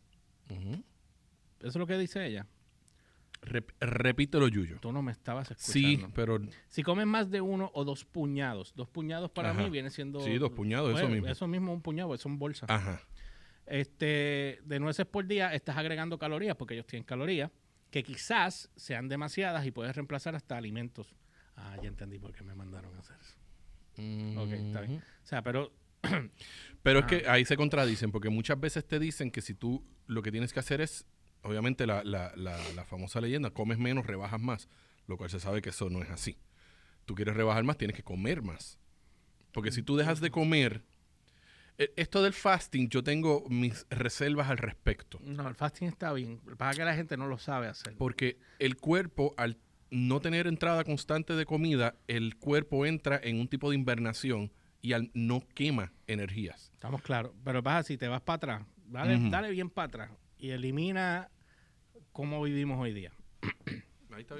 [0.48, 2.46] eso es lo que dice ella.
[3.42, 4.78] Rep- repítelo, Yuyo.
[4.80, 6.06] Tú no me estabas escuchando.
[6.06, 6.38] Sí, pero
[6.68, 9.62] Si comes más de uno o dos puñados, dos puñados para Ajá.
[9.62, 10.20] mí viene siendo.
[10.20, 11.28] Sí, dos puñados, eso mismo.
[11.28, 12.68] Eso mismo, un puñado, pues son bolsas.
[12.70, 13.00] ajá.
[13.66, 17.50] Este, de nueces por día estás agregando calorías porque ellos tienen calorías
[17.94, 21.14] que quizás sean demasiadas y puedes reemplazar hasta alimentos.
[21.54, 23.34] Ah, ya entendí por qué me mandaron a hacer eso.
[24.40, 24.96] Ok, está bien.
[24.96, 25.02] Ujú.
[25.22, 25.72] O sea, pero
[26.82, 27.06] Pero es Ah.
[27.06, 30.52] que ahí se contradicen, porque muchas veces te dicen que si tú lo que tienes
[30.52, 31.06] que hacer es,
[31.42, 34.68] obviamente la, la- la- la famosa leyenda, comes menos, rebajas más,
[35.06, 36.36] lo cual se sabe que eso no es así.
[37.04, 38.76] Tú quieres rebajar más, tienes que comer más.
[39.52, 40.82] Porque si tú dejas de comer,
[41.78, 45.18] esto del fasting, yo tengo mis reservas al respecto.
[45.22, 46.40] no, el fasting está bien.
[46.44, 47.96] Lo que pasa es que la gente no lo sabe hacer.
[47.96, 49.58] Porque el cuerpo, al
[49.90, 54.92] no tener entrada constante de comida, el cuerpo entra en un tipo de invernación y
[54.92, 56.70] al, no quema energías.
[56.74, 57.32] Estamos claros.
[57.44, 61.30] Pero pasa, si te vas para atrás, dale, dale bien para atrás y elimina
[62.12, 63.12] cómo vivimos hoy día.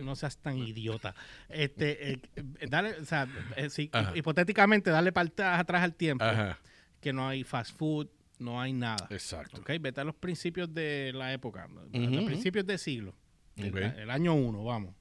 [0.02, 1.14] No seas tan idiota.
[1.48, 4.12] Este, eh, eh, dale, o sea, eh, Ajá.
[4.14, 6.60] hipotéticamente, darle para atrás al tiempo, Ajá,
[7.04, 9.06] que no hay fast food, no hay nada.
[9.10, 9.60] exacto.
[9.60, 9.70] ¿ok?
[9.80, 13.14] Vete a los principios de la época, los principios del siglo,
[13.56, 14.94] el- año 1, vamos.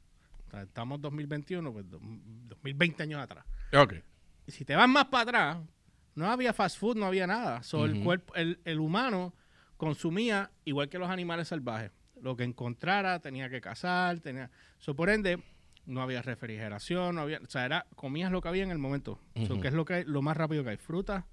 [0.62, 3.46] Estamos 2021, pues do- 2020 años atrás.
[3.76, 3.94] Ok.
[4.46, 5.58] Y si te vas más para atrás,
[6.16, 7.64] no había fast food, no había nada.
[7.64, 9.34] So, el, cuerpo, el, el humano
[9.78, 11.92] consumía igual que los animales salvajes.
[12.22, 14.52] Lo que encontrara tenía que cazar, tenía...
[14.78, 15.40] So, por ende,
[15.88, 17.40] no había refrigeración, no había...
[17.40, 19.20] O sea, era, comías lo que había en el momento.
[19.48, 19.62] So, Ujú.
[19.62, 20.78] que es lo, que hay- lo más rápido que hay?
[20.78, 21.24] Frutas,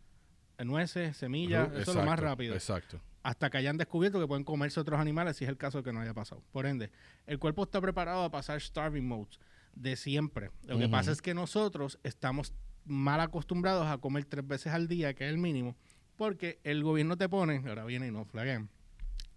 [0.64, 3.00] nueces, semillas, eso es lo más rápido Exacto.
[3.22, 6.00] hasta que hayan descubierto que pueden comerse otros animales si es el caso que no
[6.00, 6.42] haya pasado.
[6.52, 6.90] Por ende,
[7.26, 9.38] el cuerpo está preparado a pasar starving modes
[9.74, 10.50] de siempre.
[10.66, 12.52] Lo que pasa es que nosotros estamos
[12.84, 15.76] mal acostumbrados a comer tres veces al día, que es el mínimo,
[16.16, 18.68] porque el gobierno te pone, ahora viene y no flaguen,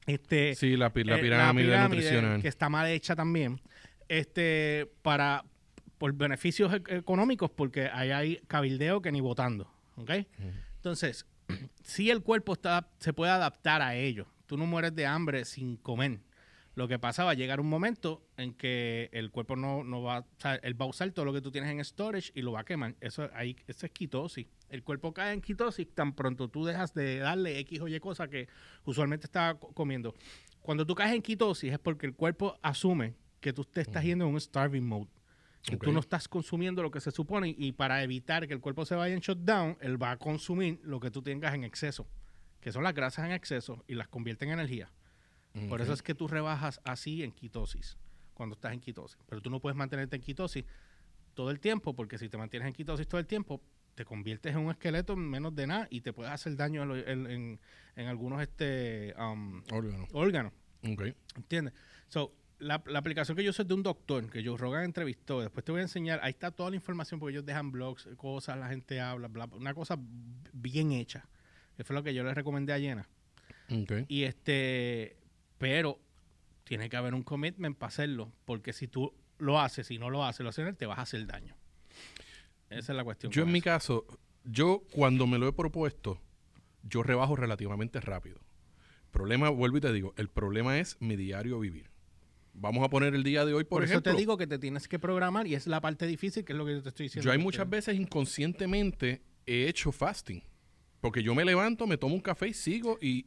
[0.05, 2.41] este, Sí, la, pi- la eh, pirámide, nutricional.
[2.41, 3.62] que está mal hecha también,
[4.09, 5.45] este, para
[5.97, 10.12] por beneficios e- económicos, porque ahí hay cabildeo que ni votando, ¿ok?
[10.84, 11.26] Entonces,
[11.84, 14.28] si el cuerpo está, se puede adaptar a ello.
[14.48, 16.19] Tú no mueres de hambre sin comer.
[16.76, 20.19] Lo que pasa va a llegar un momento en que el cuerpo no, no va,
[20.19, 22.52] o sea, él va a usar todo lo que tú tienes en storage y lo
[22.52, 22.96] va a quemar.
[23.00, 24.46] Eso, ahí, eso es quitosis.
[24.69, 28.28] El cuerpo cae en quitosis tan pronto tú dejas de darle X o Y cosa
[28.28, 28.50] que
[28.84, 30.13] usualmente co- comiendo.
[30.62, 34.26] Cuando tú caes en quitosis es porque el cuerpo asume que tú te estás yendo
[34.26, 35.08] en un starving mode.
[35.63, 38.95] Tú no estás consumiendo lo que se supone y para evitar que el cuerpo se
[38.95, 42.06] vaya en shutdown, él va a consumir lo que tú tengas en exceso,
[42.60, 44.91] que son las grasas en exceso y las convierte en energía.
[45.69, 47.95] Por eso es que tú rebajas así en quitosis,
[48.34, 49.17] cuando estás en quitosis.
[49.28, 50.65] Pero tú no puedes mantenerte en quitosis
[51.36, 53.62] todo el tiempo, porque si te mantienes en ketosis todo el tiempo,
[53.95, 56.88] te conviertes en un esqueleto en menos de nada y te puedes hacer daño en,
[56.89, 57.60] lo- en- en-
[57.95, 60.08] en algunos este, um, Órgano.
[60.13, 60.54] órganos.
[60.91, 61.04] Ok.
[61.36, 61.73] ¿Entiendes?
[62.08, 65.41] So, la, la aplicación que yo uso es de un doctor que Joe Rogan entrevistó.
[65.41, 66.19] Después te voy a enseñar.
[66.23, 69.58] Ahí está toda la información porque ellos dejan blogs, cosas, la gente habla, bla, bla,
[69.58, 69.97] una cosa
[70.52, 71.28] bien hecha.
[71.76, 73.08] Que fue lo que yo le recomendé a Jenna.
[73.71, 74.06] Ok.
[74.08, 75.17] Y este,
[75.58, 75.99] pero
[76.63, 78.32] tiene que haber un commitment para hacerlo.
[78.45, 81.26] Porque si tú lo haces, si no lo haces, lo haces, te vas a hacer
[81.26, 81.56] daño.
[82.69, 83.32] Esa es la cuestión.
[83.32, 84.06] Yo en mi caso,
[84.43, 86.19] yo cuando me lo he propuesto,
[86.84, 88.39] yo rebajo relativamente rápido.
[89.12, 91.92] Problema, vuelvo y te digo, el problema es mi diario vivir.
[92.54, 94.12] Vamos a poner el día de hoy, por, Por, ejemplo.
[94.12, 96.58] eso te digo que te tienes que programar y es la parte difícil, que es
[96.58, 97.26] lo que yo te estoy diciendo.
[97.26, 100.42] yo hay muchas veces inconscientemente he hecho fasting.
[101.02, 103.26] Porque yo me levanto, me tomo un café y sigo y...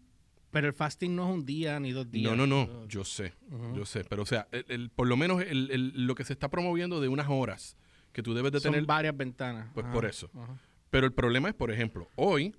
[0.51, 2.35] Pero el fasting no es un día ni dos días.
[2.35, 3.35] No, no, no, yo sé,
[3.75, 4.05] yo sé.
[4.05, 7.01] Pero o sea, el- el- por lo menos el- el- lo que se está promoviendo
[7.01, 7.77] de unas horas
[8.12, 8.87] que tú debes de Son tener...
[8.87, 9.69] varias ventanas.
[9.75, 10.31] Pues Ajá, por eso.
[10.35, 10.59] ajá.
[10.89, 12.55] Pero el problema es, por ejemplo, hoy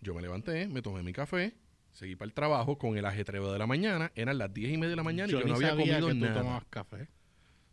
[0.00, 1.54] yo me levanté, me tomé mi café,
[1.92, 4.90] seguí para el trabajo con el ajetreo de la mañana, eran las 10 y media
[4.90, 6.40] de la mañana y yo no había sabía comido que tú nada.
[6.40, 7.08] tomabas café.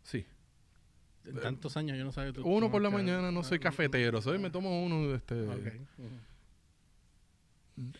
[0.02, 0.26] Sí.
[1.26, 3.02] En tantos años yo no sabía que tú Uno por la café.
[3.02, 5.14] mañana, no soy cafetero, soy, me tomo uno.
[5.14, 5.34] Este.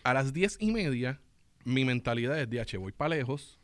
[0.05, 1.21] A las 10 y media,
[1.65, 3.59] mi mentalidad es de H, voy para lejos,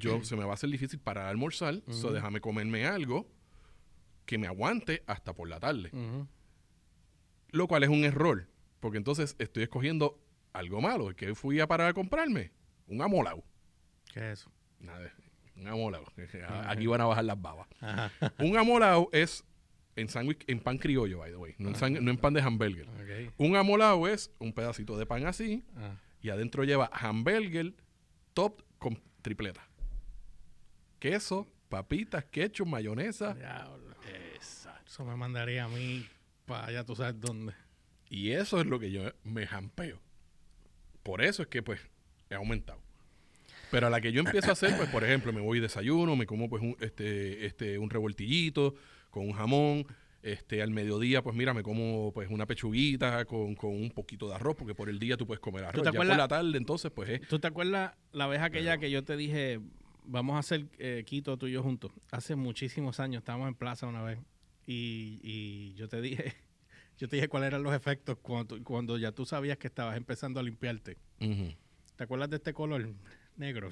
[0.00, 3.28] yo se me va a hacer difícil para almorzar, so déjame comerme algo
[4.26, 5.90] que me aguante hasta por la tarde.
[7.52, 8.48] Lo cual es un error,
[8.80, 10.20] porque entonces estoy escogiendo
[10.52, 11.14] algo malo.
[11.14, 12.50] que fui a parar a comprarme?
[12.86, 13.44] Un amolao.
[14.12, 14.50] ¿Qué es eso?
[14.80, 15.12] Nada,
[15.56, 16.04] un amolao.
[16.66, 17.68] Aquí van a bajar las babas.
[17.80, 18.10] Ajá.
[18.38, 19.44] Un amolao es
[19.96, 22.40] en sándwich, en pan criollo, by the way, no en, sang- no en pan de
[22.40, 22.86] hamburger.
[23.36, 25.96] Un amolao es un pedacito de pan así Ah.
[26.22, 27.74] y adentro lleva hamburger
[28.34, 29.66] top con tripleta.
[30.98, 33.34] Queso, papitas, ketchup, mayonesa.
[33.34, 33.94] Diablo.
[34.34, 34.82] Exacto.
[34.86, 36.06] Eso me mandaría a mí
[36.46, 37.52] para allá, tú sabes dónde.
[38.08, 40.00] Y eso es lo que yo me jampeo.
[41.02, 41.80] Por eso es que pues
[42.28, 42.80] he aumentado.
[43.70, 46.16] Pero a la que yo empiezo a hacer, pues por ejemplo, me voy y desayuno,
[46.16, 48.74] me como pues un, este, este, un revoltillito
[49.10, 49.86] con un jamón.
[50.22, 54.34] Este, al mediodía, pues mira, me como pues una pechuguita con, con un poquito de
[54.34, 55.82] arroz, porque por el día tú puedes comer arroz.
[55.82, 58.90] te Ya por la tarde, entonces, pues es ¿Tú te acuerdas la vez aquella que
[58.90, 59.60] yo te dije,
[60.04, 61.92] vamos a hacer eh, Quito tú y yo juntos?
[62.10, 64.18] Hace muchísimos años, estábamos en plaza una vez
[64.66, 66.34] y, y yo te dije,
[67.00, 70.38] yo te dije cuáles eran los efectos cuando, cuando ya tú sabías que estabas empezando
[70.38, 70.98] a limpiarte.
[71.18, 72.92] ¿Te acuerdas de este color
[73.36, 73.70] negro?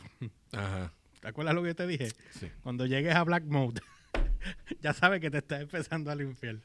[0.52, 0.94] Ajá.
[1.20, 2.08] ¿Te acuerdas lo que yo te dije?
[2.30, 2.50] Sí.
[2.62, 3.82] Cuando llegues a Black Mode,
[4.80, 6.56] ya sabes que te estás empezando a limpiar.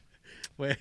[0.55, 0.77] Pues,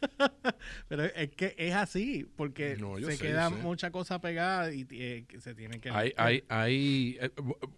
[0.88, 5.26] pero es que es así, porque No, se sé, queda mucha cosa pegada y eh,
[5.38, 6.26] se tiene que Hay, limpiar.
[6.26, 7.30] hay, hay, eh,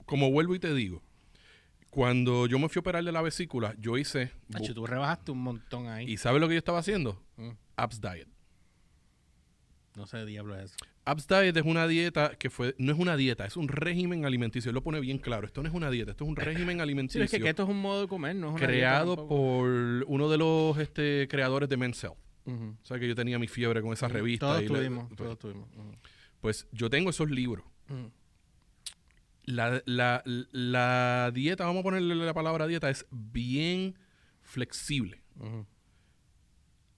[0.07, 1.03] como vuelvo y te digo,
[1.91, 5.43] cuando yo me fui a operar de la vesícula, yo hice, Hacho, tú rebajaste un
[5.43, 6.11] montón ahí.
[6.11, 7.21] ¿y sabes lo que yo estaba haciendo?
[7.37, 7.51] Mm.
[7.77, 8.29] Abs Diet.
[9.97, 10.77] No sé de diablo es eso.
[11.05, 14.71] Abs Diet es una dieta que fue, no es una dieta, es un régimen alimenticio.
[14.71, 15.47] Él lo pone bien claro.
[15.47, 17.69] Esto no es una dieta, esto es un régimen Sí, alimenticio es que, esto es
[17.69, 19.69] un modo de comer, no es una dieta creado por
[20.07, 22.17] uno de los este, creadores de Men's Health.
[22.47, 22.77] Ujú.
[22.81, 24.47] O sea que yo tenía mi fiebre con esa revista.
[24.47, 25.69] Todos y la- tuvimos, pues, todos tuvimos.
[26.41, 27.65] Pues yo tengo esos libros.
[29.51, 33.99] La, la- la dieta, vamos a ponerle la palabra dieta, es bien
[34.43, 35.23] flexible.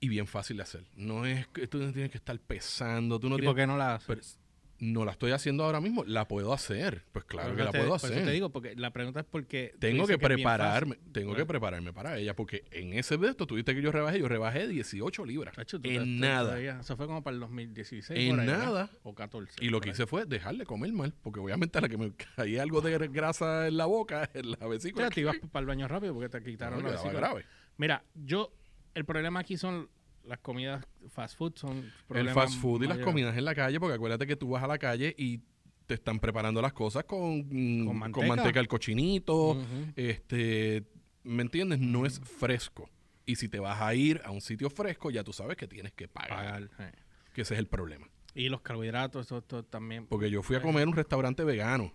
[0.01, 0.85] Y bien fácil de hacer.
[0.97, 3.67] No es que tú no tienes que estar pesando, tú no ¿Y tienes- por qué
[3.67, 4.39] no la haces?
[4.83, 7.05] No la estoy haciendo ahora mismo, la puedo hacer.
[7.13, 8.25] Pues claro que la te- puedo por eso hacer.
[8.25, 9.75] te digo, porque la pregunta es porque...
[9.79, 13.81] tengo que prepararme, tengo que prepararme para ella, porque en ese de esto tuviste que
[13.83, 15.55] yo rebajé, yo rebajé 18 libras.
[15.57, 16.59] En te- nada.
[16.81, 18.19] Eso fue como para el 2016.
[18.31, 18.91] En nada.
[19.05, 19.65] O 14.
[19.65, 22.13] Y lo que hice fue dejar de comer mal, porque obviamente a la que me
[22.37, 25.61] caía algo de grasa en la boca, en la O vesícula, sea, te ibas para
[25.61, 27.21] el baño rápido porque te no, quitaron la quedaba vesícula.
[27.29, 27.45] grave.
[27.77, 28.53] Mira, yo...
[28.95, 29.89] El problema aquí son
[30.25, 31.55] las comidas fast food.
[31.57, 34.63] Son El fast food y las comidas en la calle, porque acuérdate que tú vas
[34.63, 35.41] a la calle y
[35.87, 39.61] te están preparando las cosas con, mm, Con con manteca, al cochinito.
[39.97, 40.85] Este,
[41.25, 41.79] ¿Me entiendes?
[41.79, 42.89] No es fresco.
[43.25, 45.93] Y si te vas a ir a un sitio fresco, ya tú sabes que tienes
[45.93, 46.69] que pagar.
[46.69, 46.93] Pagar.
[47.33, 48.09] Que ese es el problema.
[48.35, 50.07] Y los carbohidratos, eso, también.
[50.07, 51.93] Porque yo fui a comer a un restaurante vegano.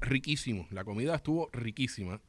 [0.00, 0.66] Riquísimo.
[0.70, 2.20] La comida estuvo riquísima.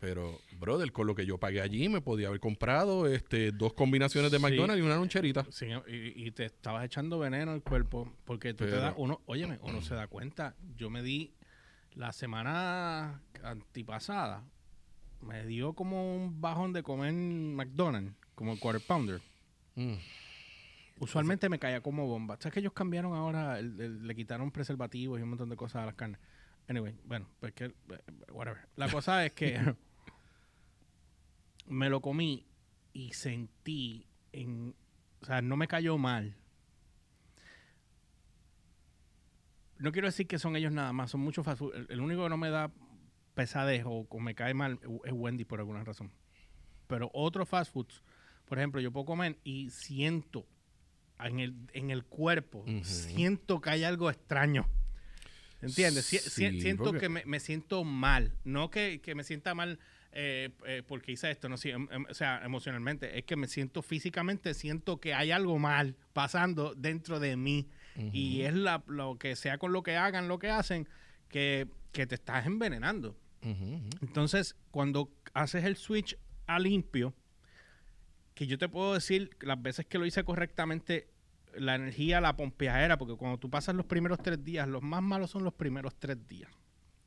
[0.00, 4.30] Pero, brother, con lo que yo pagué allí, me podía haber comprado este, dos combinaciones
[4.30, 4.42] de Sí.
[4.42, 5.44] McDonald's y una loncherita.
[5.50, 9.58] Sí, y, y te estabas echando veneno al cuerpo porque tú te das, uno, óyeme,
[9.62, 10.54] uno se da cuenta.
[10.76, 11.34] Yo me di
[11.94, 14.44] la semana antipasada,
[15.20, 19.20] me dio como un bajón de comer McDonald's, como el quarter pounder.
[19.74, 19.94] Mm.
[21.00, 22.36] Usualmente me caía como bomba.
[22.40, 23.58] ¿Sabes que ellos cambiaron ahora?
[23.58, 26.20] el- el- le quitaron preservativos y un montón de cosas a las carnes.
[26.68, 27.72] Anyway, bueno, pues que, eh,
[28.32, 28.58] whatever.
[28.76, 29.54] La cosa es que
[31.68, 32.46] me lo comí
[32.92, 34.74] y sentí en,
[35.20, 36.36] o sea, no me cayó mal.
[39.78, 41.74] No quiero decir que son ellos nada más, son muchos fast food.
[41.74, 42.72] El, el único que no me da
[43.34, 46.10] pesadez o, o me cae mal es Wendy por alguna razón.
[46.88, 48.02] Pero otros fast foods,
[48.46, 50.46] por ejemplo, yo puedo comer y siento
[51.20, 54.66] en el, en el cuerpo, siento que hay algo extraño.
[55.60, 56.06] ¿Entiendes?
[56.06, 58.32] Si- si- Sí, siento porque- que me, me siento mal.
[58.44, 59.78] No que, que me sienta mal
[60.12, 63.18] eh, eh, porque hice esto, no sí, em- em- o sea, emocionalmente.
[63.18, 67.68] Es que me siento físicamente, siento que hay algo mal pasando dentro de mí.
[68.12, 70.88] Y es la, lo que sea con lo que hagan, lo que hacen,
[71.28, 73.16] que, que te estás envenenando.
[74.00, 76.16] Entonces, cuando haces el switch
[76.46, 77.14] a limpio,
[78.34, 81.08] que yo te puedo decir las veces que lo hice correctamente,
[81.54, 85.30] la energía, la pompeadera, porque cuando tú pasas los primeros tres días, los más malos
[85.30, 86.50] son los primeros tres días.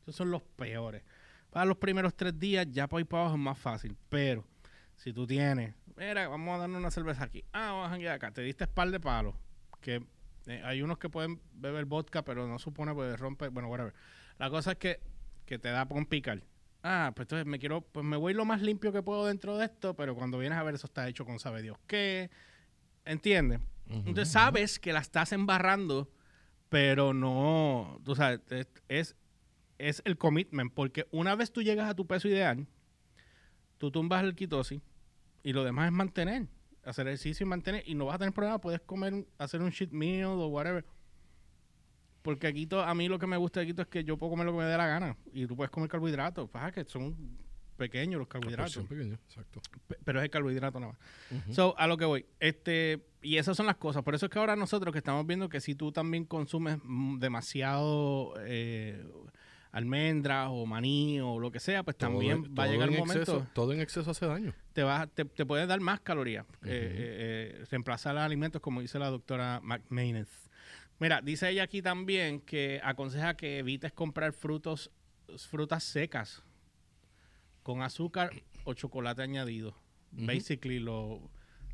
[0.01, 1.03] Esos son los peores.
[1.51, 3.95] Para los primeros tres días, ya para ir para abajo es más fácil.
[4.09, 4.45] Pero
[4.95, 7.43] si tú tienes, mira, vamos a darnos una cerveza aquí.
[7.53, 8.31] Ah, vamos a janguear acá.
[8.31, 9.35] Te diste par de palos.
[9.81, 10.03] Que
[10.47, 13.49] eh, hay unos que pueden beber vodka, pero no supone pues rompe.
[13.49, 13.93] Bueno, whatever.
[14.39, 15.01] La cosa es que,
[15.45, 16.41] que te da por picar.
[16.83, 19.65] Ah, pues entonces me quiero, pues me voy lo más limpio que puedo dentro de
[19.65, 22.31] esto, pero cuando vienes a ver eso está hecho con sabe Dios qué.
[23.05, 23.59] ¿Entiendes?
[23.89, 26.09] Entonces sabes que la estás embarrando,
[26.69, 29.15] pero no, tú sabes, es, es,
[29.89, 32.67] es el commitment, porque una vez tú llegas a tu peso ideal,
[33.77, 34.81] tú tumbas el ketosis
[35.43, 36.47] y lo demás es mantener,
[36.83, 39.91] hacer ejercicio y mantener, y no vas a tener problema, puedes comer, hacer un shit
[39.91, 40.85] meal o whatever.
[42.21, 44.29] Porque aquí to- a mí lo que me gusta de Quito es que yo puedo
[44.31, 47.15] comer lo que me dé la gana y tú puedes comer carbohidratos, pasa que son
[47.77, 48.75] pequeños los carbohidratos.
[48.75, 49.59] Porción pequeña, exacto.
[49.87, 51.55] Pe- pero es el carbohidrato nada más.
[51.55, 52.27] So, a lo que voy.
[52.39, 54.03] Este, y esas son las cosas.
[54.03, 57.17] Por eso es que ahora nosotros que estamos viendo que si tú también consumes mm,
[57.17, 59.03] demasiado eh,
[59.71, 63.21] almendras o maní o lo que sea, pues también va a llegar un en momento,
[63.39, 64.53] exceso- todo en exceso hace daño.
[64.73, 66.45] te, va, te, te puede dar más calorías.
[66.65, 70.27] Eh, eh, reemplazar los alimentos, como dice la doctora McManus.
[70.99, 74.91] Mira, dice ella aquí también que aconseja que evites comprar frutos,
[75.49, 76.43] frutas secas
[77.63, 78.31] con azúcar
[78.65, 79.75] o chocolate añadido.
[80.11, 81.21] Basically, lo,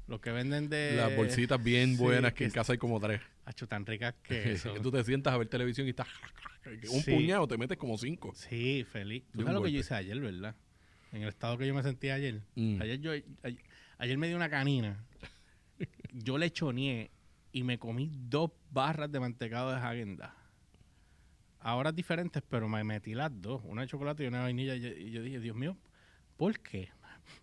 [0.05, 0.93] lo que venden de...
[0.95, 3.21] Las bolsitas bien Sí, buenas que que en casa hay como tres.
[3.45, 4.73] Hacho, tan ricas que eso.
[4.75, 6.07] que tú te sientas a ver televisión y estás...
[6.91, 7.11] Un Sí.
[7.13, 8.33] puñado, te metes como cinco.
[8.35, 9.23] Sí, feliz.
[9.31, 10.55] ¿Tú sabes lo que yo hice ayer, verdad?
[11.11, 12.41] En el estado que yo me sentí ayer.
[12.55, 12.81] Mm.
[12.81, 13.63] Ayer yo ayer,
[13.97, 15.03] ayer me di una canina.
[16.11, 17.11] Yo le choneé
[17.51, 20.33] y me comí dos barras de mantecado de Häagen-Dazs.
[21.59, 23.61] Ahora diferentes, pero me metí las dos.
[23.65, 24.75] Una de chocolate y una de vainilla.
[24.75, 25.77] Y yo, y yo dije, Dios mío,
[26.37, 26.89] ¿por qué?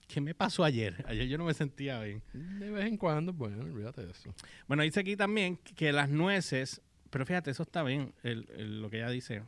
[0.07, 1.05] ¿Qué me pasó ayer?
[1.09, 2.23] Ayer yo no me sentía bien.
[2.33, 4.35] De vez en cuando, bueno, olvídate de eso.
[4.67, 6.81] Bueno, dice aquí también que las nueces,
[7.15, 9.45] pero fíjate, eso está bien, el- el- lo que ella dice.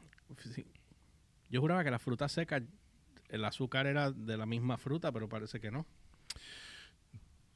[1.51, 2.63] Yo juraba que las frutas secas,
[3.29, 5.85] el azúcar era de la misma fruta, pero parece que no.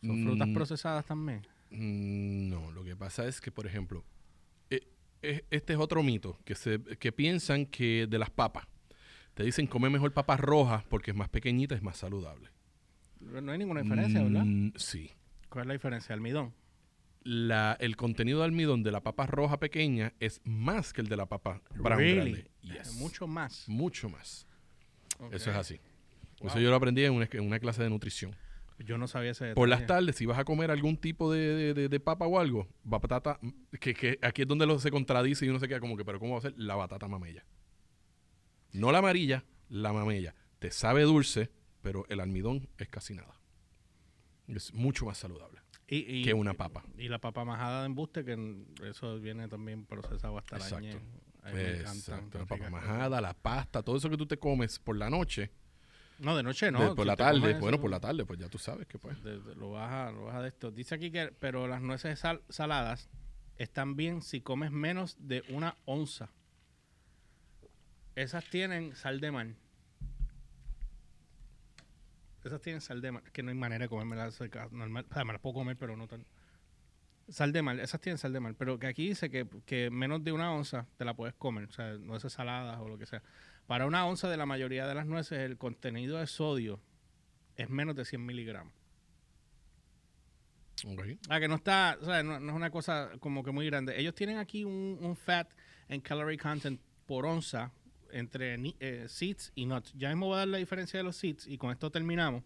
[0.04, 0.54] Son frutas Mm.
[0.54, 1.42] procesadas también.
[1.70, 4.02] Mm, No, lo que pasa es que, por ejemplo,
[4.70, 4.80] eh,
[5.22, 8.66] eh, este es otro mito, que, se, que piensan que de las papas,
[9.34, 12.48] te dicen come mejor papas rojas porque es más pequeñita, es más saludable.
[13.20, 14.44] No hay ninguna diferencia, ¿verdad?
[14.44, 15.12] Mm, sí.
[15.48, 16.14] ¿Cuál es la diferencia?
[16.16, 16.52] Almidón.
[17.22, 21.16] La, el contenido de almidón de la papa roja pequeña es más que el de
[21.16, 22.32] la papa brown Really?
[22.32, 22.50] grande.
[22.62, 22.94] Yes.
[22.94, 23.68] Mucho más.
[23.68, 24.46] Mucho más.
[25.30, 25.80] Eso es así.
[26.40, 26.48] Wow.
[26.48, 28.34] Eso yo lo aprendí en una, en una clase de nutrición.
[28.78, 29.98] Yo no sabía ese Por las detalle.
[30.00, 33.38] tardes, si vas a comer algún tipo de, de- de- de papa o algo, batata,
[33.78, 36.18] que, que aquí es donde lo, se contradice y uno se queda como que, pero
[36.18, 36.54] ¿cómo va a ser?
[36.56, 37.44] La batata mamella.
[38.72, 40.34] No la amarilla, la mamella.
[40.58, 41.50] Te sabe dulce,
[41.82, 43.34] pero el almidón es casi nada.
[44.54, 46.84] Es mucho más saludable Y- y- que una papa.
[46.98, 48.36] Y la papa majada de embuste, que
[48.88, 50.86] eso viene también procesado hasta la Exacto.
[50.86, 50.92] ñe.
[51.42, 52.38] A mí me encantan, Exacto.
[52.38, 55.50] La papa majada, la pasta, todo eso que tú te comes por la noche,
[56.18, 56.80] No, de noche no.
[56.90, 58.98] de- por si la tarde, bueno, eso- por la tarde, pues ya tú sabes que
[58.98, 59.22] pues.
[59.24, 60.70] de- de- lo baja, lo baja de esto.
[60.70, 63.08] Dice aquí que, pero las nueces sal- saladas
[63.56, 66.28] están bien si comes menos de una onza.
[68.16, 69.46] Esas tienen sal de mar.
[72.44, 73.22] Esas tienen sal de mar.
[73.32, 75.06] Que no hay manera de comérmelas seca- normal.
[75.10, 76.24] O sea, me las puedo comer, pero no tan.
[77.28, 78.54] Sal de mar, esas tienen sal de mar.
[78.58, 81.64] Pero que aquí dice que, que menos de una onza te la puedes comer.
[81.68, 83.22] O sea, nueces saladas o lo que sea.
[83.66, 86.80] Para una onza de la mayoría de las nueces, el contenido de sodio
[87.56, 88.72] es menos de 100 miligramos.
[90.86, 91.02] Ok.
[91.28, 94.00] Ah, que no está, o sea, no, no es una cosa como que muy grande.
[94.00, 95.50] Ellos tienen aquí un, un fat
[95.88, 97.70] en calorie content por onza
[98.12, 99.92] entre eh, seeds y nuts.
[99.96, 102.44] Ya mismo voy a dar la diferencia de los seeds y con esto terminamos.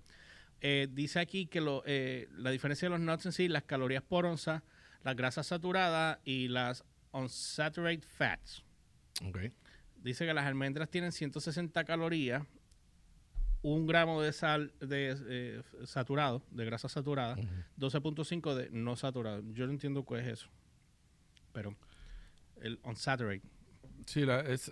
[0.60, 4.02] Eh, dice aquí que lo, eh, la diferencia de los nuts en sí, las calorías
[4.02, 4.62] por onza,
[5.02, 8.64] las grasas saturadas y las unsaturated fats.
[9.26, 9.38] Ok.
[9.96, 12.42] Dice que las almendras tienen 160 calorías
[13.64, 17.34] un gramo de sal de eh, saturado, de grasa saturada,
[17.78, 19.42] 12.5 de no saturado.
[19.54, 20.48] Yo no entiendo qué es eso.
[21.52, 21.74] Pero
[22.60, 23.48] el unsaturated.
[24.04, 24.70] Sí, la, es,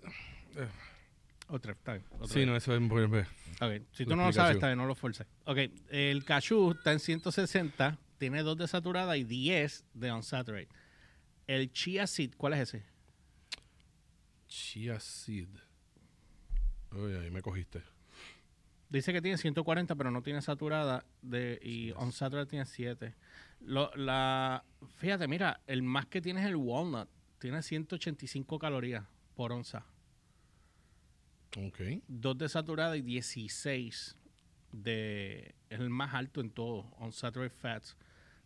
[1.48, 2.48] Otra, está bien, otra sí vez.
[2.48, 3.02] no, eso es muy...
[3.04, 5.26] Ok, Si tú no lo sabes, está bien, no lo forces.
[5.44, 5.58] Ok,
[5.90, 10.68] el cashew está en 160, tiene 2 de saturada y 10 de unsaturated.
[11.46, 12.84] El chia seed, ¿cuál es ese?
[14.46, 15.48] Chia seed.
[16.92, 17.82] Uy, ahí me cogiste.
[18.88, 23.14] Dice que tiene 140, pero no tiene saturada de, y unsaturated tiene 7.
[23.60, 24.64] Lo, la,
[24.96, 27.08] fíjate, mira, el más que tiene es el walnut.
[27.38, 29.84] Tiene 185 calorías por onza.
[31.56, 31.80] Ok.
[32.08, 34.16] 2 de saturada y 16
[34.72, 35.54] de...
[35.70, 37.96] Es el más alto en todo, unsaturated fats.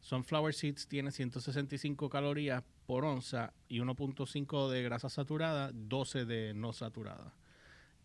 [0.01, 6.73] Sunflower seeds tiene 165 calorías por onza y 1.5 de grasa saturada, 12 de no
[6.73, 7.35] saturada.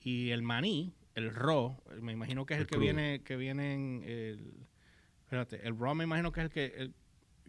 [0.04, 3.74] Y el maní, el raw, me imagino que es el, El que viene, que viene
[3.74, 4.68] en el...
[5.22, 6.66] Espérate, el raw me imagino que es el que...
[6.66, 6.94] El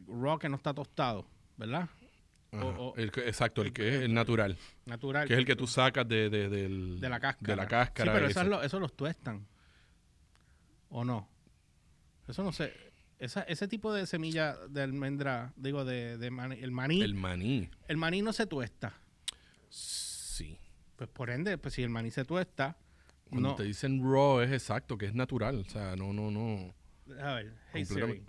[0.07, 1.27] raw que no está tostado,
[1.57, 1.89] ¿verdad?
[2.53, 2.65] Ajá.
[2.65, 4.57] O- o- El que- exacto, el que es el natural.
[4.87, 5.27] Natural.
[5.27, 7.53] Que es el que tú sacas de, de, del- de la cáscara.
[7.53, 8.13] De la cáscara.
[8.13, 9.47] Sí, pero esas lo- eso los tuestan.
[10.91, 11.29] ¿O no?
[12.29, 12.73] Eso no sé.
[13.19, 17.15] Esa, ese tipo de semilla de almendra, digo, de, de maní, el maní, El el,
[17.15, 17.71] maní.
[17.97, 18.93] maní no se tuesta.
[19.71, 20.59] Sí.
[20.97, 22.77] Pues por ende, pues si el maní se tuesta,
[23.31, 23.55] Cuando no.
[23.55, 25.57] te dicen raw es exacto, que es natural.
[25.67, 26.75] O sea, no, no, no.
[27.21, 28.25] A ver, hey Siri.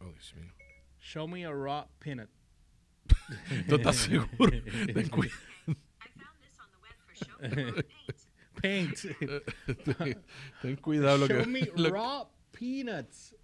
[0.00, 0.52] Oh, Dios mío.
[0.98, 2.30] show me a raw peanut.
[3.68, 4.50] ¿Tú estás seguro?
[4.94, 5.28] Ten, cu- I
[5.68, 7.82] found this on the web for show
[8.60, 8.96] paint.
[10.62, 11.46] Ten cuidado lo show que.
[11.46, 13.34] me lo- raw peanuts.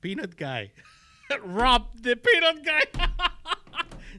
[0.00, 0.70] peanut guy.
[1.42, 2.82] Rob the peanut guy.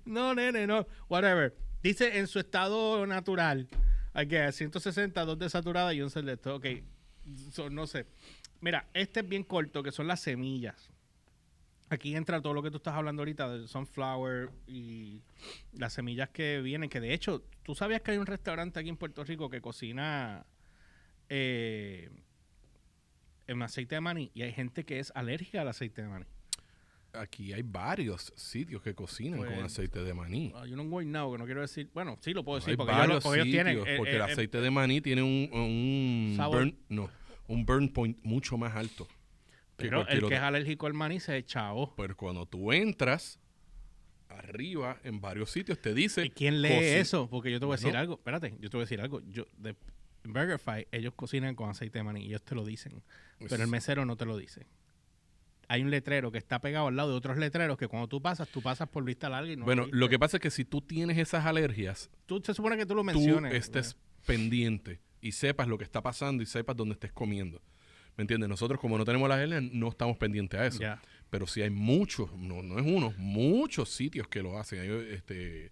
[0.06, 0.88] no, nene, no.
[1.08, 1.54] Whatever.
[1.84, 3.68] Dice en su estado natural.
[4.16, 6.56] I guess, 160, 2 de saturada y 11 de esto.
[6.56, 6.66] Ok.
[7.52, 8.06] So, no sé.
[8.62, 10.90] Mira, este es bien corto, que son las semillas.
[11.90, 15.22] Aquí entra todo lo que tú estás hablando ahorita del sunflower y
[15.74, 18.98] las semillas que vienen, que de hecho, tú sabías que hay un restaurante aquí en
[18.98, 20.46] Puerto Rico que cocina
[21.30, 22.10] eh,
[23.48, 26.26] en aceite de maní y hay gente que es alérgica al aceite de maní.
[27.14, 30.52] Aquí hay varios sitios que cocinan Pues, con aceite de maní.
[30.56, 32.78] Ah, yo no voy now, que no quiero decir, bueno, sí lo puedo decir, hay
[32.78, 33.78] porque, ellos, ellos tienen...
[33.78, 36.64] sitios, eh, porque eh, el eh, aceite de maní tiene un, un Sabor.
[36.64, 37.10] burn, no,
[37.48, 39.08] un burn point mucho más alto.
[39.76, 40.36] Pero el que otro.
[40.38, 41.94] es alérgico al maní se echao.
[41.96, 43.40] Pero cuando tú entras,
[44.30, 46.26] arriba, en varios sitios, te dice...
[46.26, 47.30] ¿Y quién lee eso?
[47.30, 48.16] Porque yo te voy a decir algo.
[48.16, 49.22] Espérate, yo te voy a decir algo.
[49.30, 49.76] Yo, de
[50.24, 53.04] BurgerFi, ellos cocinan con aceite de maní y ellos te lo dicen.
[53.40, 54.66] Pero el Es- mesero no te lo dice.
[55.68, 58.48] Hay un letrero que está pegado al lado de otros letreros que cuando tú pasas,
[58.50, 60.82] tú pasas por vista larga y no Bueno, lo que pasa es que si tú
[60.82, 63.52] tienes esas alergias, Tú se supone que tú lo tú menciones.
[63.54, 63.98] estés
[64.28, 67.62] pendiente y sepas lo que está pasando y sepas dónde estés comiendo.
[68.18, 68.50] ¿Me entiendes?
[68.50, 70.80] Nosotros como no tenemos las alergias, no estamos pendientes a eso.
[71.30, 74.80] Pero sí hay muchos, no, no es uno, muchos sitios que lo hacen.
[74.80, 75.70] Hay, este,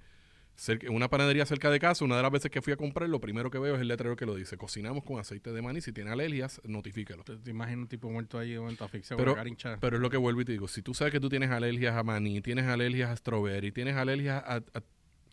[0.58, 3.22] cerca- una panadería cerca de casa, una de las veces que fui a comprar, lo
[3.22, 5.94] primero que veo es el letrero que lo dice, cocinamos con aceite de maní, si
[5.94, 7.24] tiene alergias, notifícalo.
[7.24, 9.36] Te, te imaginas un tipo muerto ahí de momento asfixiado Pero,
[9.80, 11.96] pero es lo que vuelvo y te digo, si tú sabes que tú tienes alergias
[11.96, 14.84] a maní, tienes alergias a strawberry, tienes alergias a, a-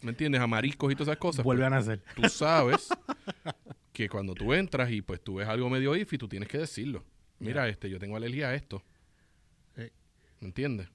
[0.02, 0.40] ¿me entiendes?
[0.40, 1.44] A mariscos y todas esas cosas.
[1.44, 2.02] Vuelve pues, a nacer.
[2.14, 2.88] tú sabes
[3.93, 7.05] que cuando tú entras y pues tú ves algo medio iffy, tú tienes que decirlo.
[7.38, 8.82] Mira, este, yo tengo alergia a esto.
[9.74, 9.91] Sí.
[10.41, 10.88] ¿Me entiendes?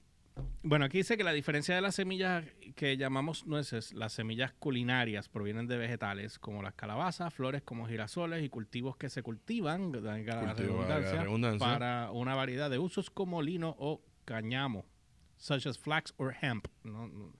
[0.62, 2.44] Bueno, aquí dice que la diferencia de las semillas
[2.74, 8.44] que llamamos nueces, las semillas culinarias provienen de vegetales como las calabazas, flores como girasoles
[8.44, 10.16] y cultivos que se cultivan, la
[10.54, 11.66] redundancia, redundancia.
[11.66, 14.84] para una variedad de usos como lino o cáñamo,
[15.36, 16.66] such as flax or hemp.
[16.84, 17.32] No, no.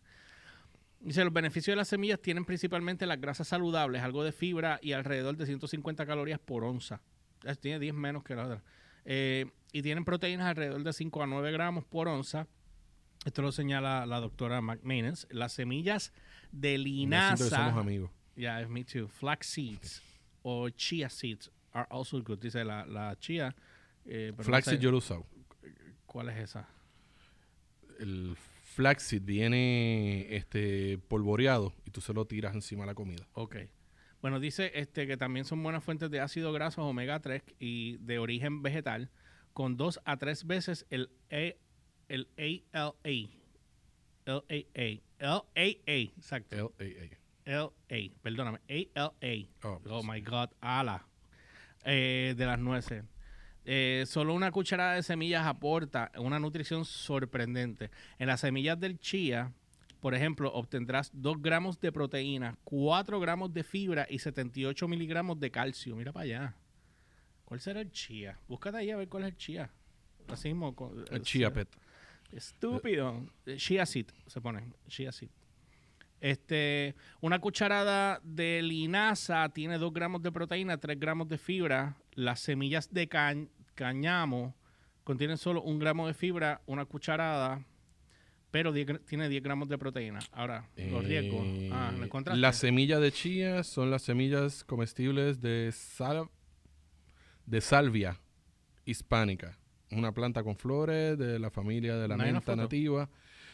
[1.01, 4.93] Dice, los beneficios de las semillas tienen principalmente las grasas saludables, algo de fibra y
[4.93, 7.01] alrededor de 150 calorías por onza.
[7.45, 8.63] Eh, Tiene 10 menos que la otra.
[9.05, 12.49] Eh, y tienen proteínas alrededor de 5 a 9 gramos por onza.
[13.25, 15.27] Esto lo señala la doctora McManus.
[15.31, 16.13] Las semillas
[16.51, 17.49] de linaza.
[17.49, 18.11] somos amigos.
[18.35, 19.07] Yeah, me too.
[19.09, 20.03] Flax seeds
[20.43, 22.39] o chia seeds are also good.
[22.39, 23.55] Dice la, la chia.
[24.07, 25.27] eh, pero no sé yo lo usado.
[26.07, 26.69] ¿Cuál es esa?
[27.99, 28.37] El
[28.77, 33.27] flaxseed viene este polvoreado y tú se lo tiras encima de la comida.
[33.33, 33.57] Ok.
[34.21, 38.19] Bueno, dice este que también son buenas fuentes de ácido graso omega 3 y de
[38.19, 39.11] origen vegetal,
[39.55, 41.55] con dos a tres veces el, A,
[42.09, 42.93] el ALA.
[44.27, 45.01] LAA.
[45.21, 46.75] LAA, exacto.
[46.79, 47.17] L-A-A.
[47.47, 49.13] LA, perdóname, ALA.
[49.63, 51.07] Oh, Oh my God, ala.
[51.85, 53.05] Eh, de las nueces.
[53.69, 57.91] Eh, solo una cucharada de semillas aporta una nutrición sorprendente.
[58.19, 59.53] En las semillas del chía
[60.01, 65.51] por ejemplo, obtendrás 2 gramos de proteína, 4 gramos de fibra y 78 miligramos de
[65.51, 65.97] calcio.
[65.97, 66.55] Mira para allá.
[67.45, 68.39] ¿Cuál será el chía?
[68.47, 69.71] Búscate ahí a ver cuál es el chía.
[70.29, 70.77] Así mismo.
[70.77, 71.69] con- El eh, chia pet.
[72.31, 73.27] Estúpido.
[73.47, 74.63] Eh, Chia seed se pone.
[74.87, 75.31] Chia seed.
[76.21, 81.97] Este, una cucharada de linaza tiene 2 gramos de proteína, 3 gramos de fibra.
[82.15, 83.35] Las semillas de ca-
[83.77, 84.57] cañamo
[85.05, 87.65] contienen solo un gramo de fibra, una cucharada,
[88.51, 90.19] pero 10 gra- tiene 10 gramos de proteína.
[90.33, 91.47] Ahora, los riesgos.
[91.71, 92.41] Ah, ¿lo Eh, encontraste?
[92.41, 96.29] Las semillas de chía son las semillas comestibles de sal
[97.45, 98.19] de salvia
[98.85, 99.57] hispánica,
[99.93, 103.09] una planta con flores de la familia de la ¿No menta nativa.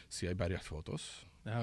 [0.07, 1.27] Sí, hay varias fotos.
[1.43, 1.59] Deja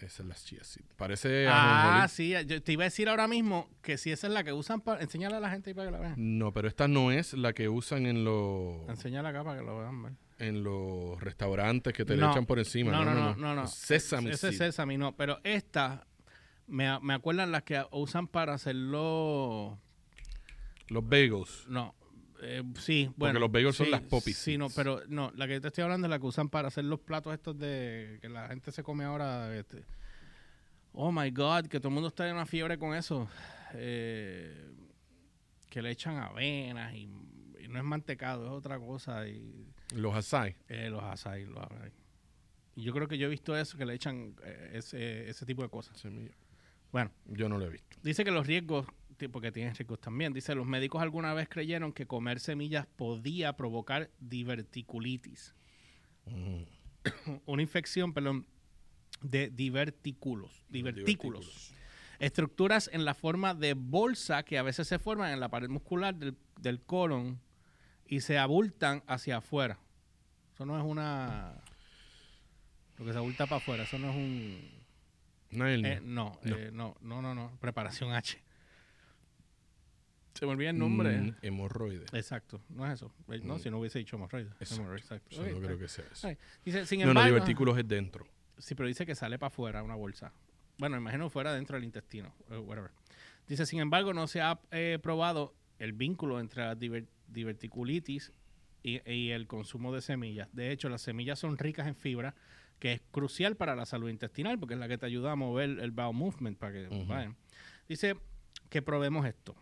[0.00, 0.04] ver.
[0.04, 0.84] Este, esas las chía seed.
[0.96, 4.44] Parece Ah, sí, yo te iba a decir ahora mismo que si esa es la
[4.44, 5.00] que usan para...
[5.02, 6.14] Enseñale a la gente ahí para que la vean.
[6.16, 9.78] No, pero esta no es la que usan en los Enseñale acá para que lo
[9.78, 10.02] vean.
[10.02, 10.16] ¿vale?
[10.38, 12.30] en los restaurantes que te le No.
[12.30, 12.92] echan por encima.
[12.92, 13.66] No, no, no, no, no.
[13.66, 15.14] Sesame Ese es sesame, no.
[15.14, 16.06] Pero esta,
[16.66, 19.78] me, me acuerdan las que usan para hacerlo...
[20.88, 21.66] Los bagels.
[21.68, 21.94] No,
[22.42, 23.38] eh, sí, bueno.
[23.38, 26.10] los bagels son las poppy Sí, no, pero no, la que te estoy hablando es
[26.10, 28.18] la que usan para hacer los platos estos de...
[28.20, 29.56] Que la gente se come ahora...
[29.56, 29.84] Este.
[30.92, 33.28] Oh, my God, que todo el mundo está en una fiebre con eso.
[33.74, 34.70] Eh,
[35.68, 37.08] que le echan avenas y,
[37.60, 39.26] y no es mantecado, es otra cosa.
[39.28, 40.56] Y Los açaí.
[40.68, 41.92] eh, los asai, los asai.
[42.74, 45.62] Y yo creo que yo he visto eso, que le echan eh, ese, ese tipo
[45.62, 45.98] de cosas.
[46.00, 46.34] Semilla.
[46.92, 47.96] Bueno, Yo no lo he visto.
[48.02, 48.86] dice que los riesgos,
[49.28, 54.10] porque tienen riesgos también, dice, los médicos alguna vez creyeron que comer semillas podía provocar
[54.20, 55.54] diverticulitis.
[57.46, 58.46] Una infección, perdón,
[59.22, 60.64] de divertículos.
[60.68, 61.74] Divertículos.
[62.18, 66.14] Estructuras en la forma de bolsa que a veces se forman en la pared muscular
[66.14, 67.40] del, del colon
[68.06, 69.78] y se abultan hacia afuera.
[70.52, 71.54] Eso no es una...
[72.98, 74.80] Lo que se abulta para afuera, eso no es un...
[75.52, 76.38] No Eh, no.
[76.42, 77.56] no, eh, no, no, no, no.
[77.60, 78.42] Preparación H.
[80.40, 81.16] Se me olvida el nombre.
[81.20, 82.12] Mm, hemorroides.
[82.14, 83.12] Exacto, no es eso.
[83.30, 83.58] Eh, No, Mm.
[83.60, 84.50] si no hubiese dicho hemorroides.
[84.58, 84.74] Exacto.
[84.76, 85.36] Hemorroides, exacto.
[85.36, 85.78] No creo bien.
[85.78, 86.28] que sea eso.
[86.64, 88.26] Dice, sin No, no, embargo, divertículos es dentro.
[88.58, 90.32] Sí, pero dice que sale para afuera una bolsa.
[90.78, 92.34] Bueno, imagino fuera dentro del intestino.
[92.50, 92.90] eh, whatever.
[93.46, 98.32] Dice, sin embargo, no se ha eh, probado el vínculo entre la diver- diverticulitis
[98.82, 100.48] y, y el consumo de semillas.
[100.54, 102.34] De hecho, las semillas son ricas en fibra,
[102.78, 105.80] que es crucial para la salud intestinal, porque es la que te ayuda a mover
[105.80, 107.36] el bowel movement para que vayan.
[107.88, 108.16] Dice
[108.70, 109.54] que probemos esto.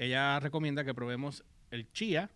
[0.00, 2.30] Ella recomienda que probemos el chía,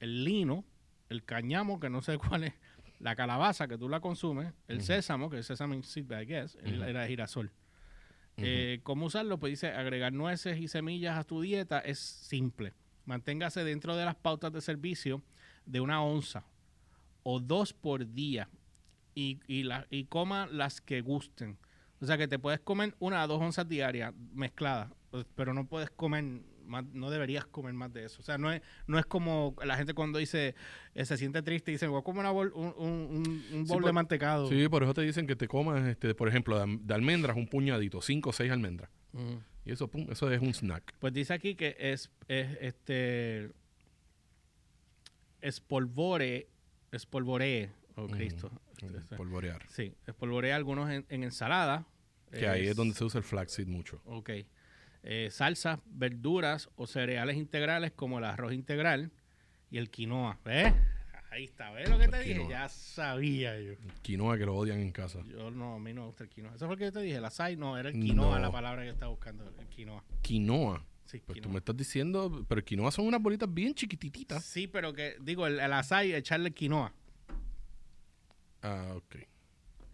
[0.00, 0.66] el lino,
[1.08, 2.52] el cañamo, que no sé cuál es,
[2.98, 4.86] la calabaza, que tú la consumes, el Ujú.
[4.86, 6.82] sésamo, que es sesame seed, I guess, Ujú.
[6.82, 7.50] era girasol.
[8.36, 9.38] Eh, ¿Cómo usarlo?
[9.40, 12.74] Pues dice, agregar nueces y semillas a tu dieta es simple.
[13.06, 15.22] Manténgase dentro de las pautas de servicio
[15.64, 16.44] de una onza
[17.22, 18.50] o dos por día
[19.14, 21.56] y, y, la- y coma las que gusten.
[22.02, 24.90] O sea que te puedes comer una a dos onzas diarias mezcladas,
[25.34, 26.24] pero no puedes comer
[26.70, 28.20] más, no deberías comer más de eso.
[28.20, 30.54] O sea, no es, no es como la gente cuando dice,
[30.94, 33.66] eh, se siente triste y dice, voy a comer una bol- un, un, un- un
[33.66, 34.48] Sí, bol de por- mantecado.
[34.48, 38.00] Sí, por eso te dicen que te comas, este, por ejemplo, de, almendras, un puñadito,
[38.00, 38.88] cinco o seis almendras.
[39.12, 39.42] Ujú.
[39.64, 40.94] Y eso, pum, eso es un snack.
[41.00, 43.50] Pues dice aquí que es, es este
[45.40, 46.48] espolvore,
[46.92, 48.06] espolvoree, oh.
[48.08, 48.50] Cristo.
[48.82, 49.16] Este, este.
[49.16, 49.62] Polvorear.
[49.68, 51.86] Sí, espolvorea algunos en, en ensalada.
[52.32, 54.00] Que ahí es donde se usa el flaxseed mucho.
[54.04, 54.30] Ok.
[55.02, 59.12] Eh, salsas, verduras o cereales integrales como el arroz integral
[59.70, 60.38] y el quinoa.
[60.44, 60.74] ¿Ves?
[61.30, 61.70] Ahí está.
[61.70, 62.46] ¿Ves lo que te El dije?
[62.50, 63.74] Ya sabía yo.
[64.02, 65.20] Quinoa que lo odian en casa.
[65.26, 66.50] Yo no, a mí no me gusta el quinoa.
[66.54, 67.16] Eso fue lo que yo te dije.
[67.16, 68.42] El açaí no, era el quinoa No.
[68.42, 69.44] la palabra que estaba buscando.
[69.58, 70.04] El quinoa.
[70.22, 70.84] Quinoa.
[71.06, 74.44] Sí, Pues tú me estás diciendo, pero quinoa son unas bolitas bien chiquitititas.
[74.44, 76.92] Sí, pero que, digo, el, el açaí, echarle quinoa.
[78.62, 79.16] Ah, ok.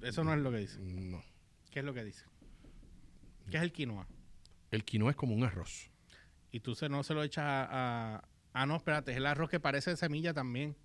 [0.02, 0.78] Eso no es lo que dice.
[0.80, 1.22] No.
[1.70, 2.24] ¿Qué es lo que dice?
[3.50, 4.06] ¿Qué es el quinoa?
[4.76, 5.90] El quinoa es como un arroz.
[6.52, 9.50] Y tú se, no se lo echas a, a- Ah, no, espérate, es el arroz
[9.50, 10.76] que parece de semilla también.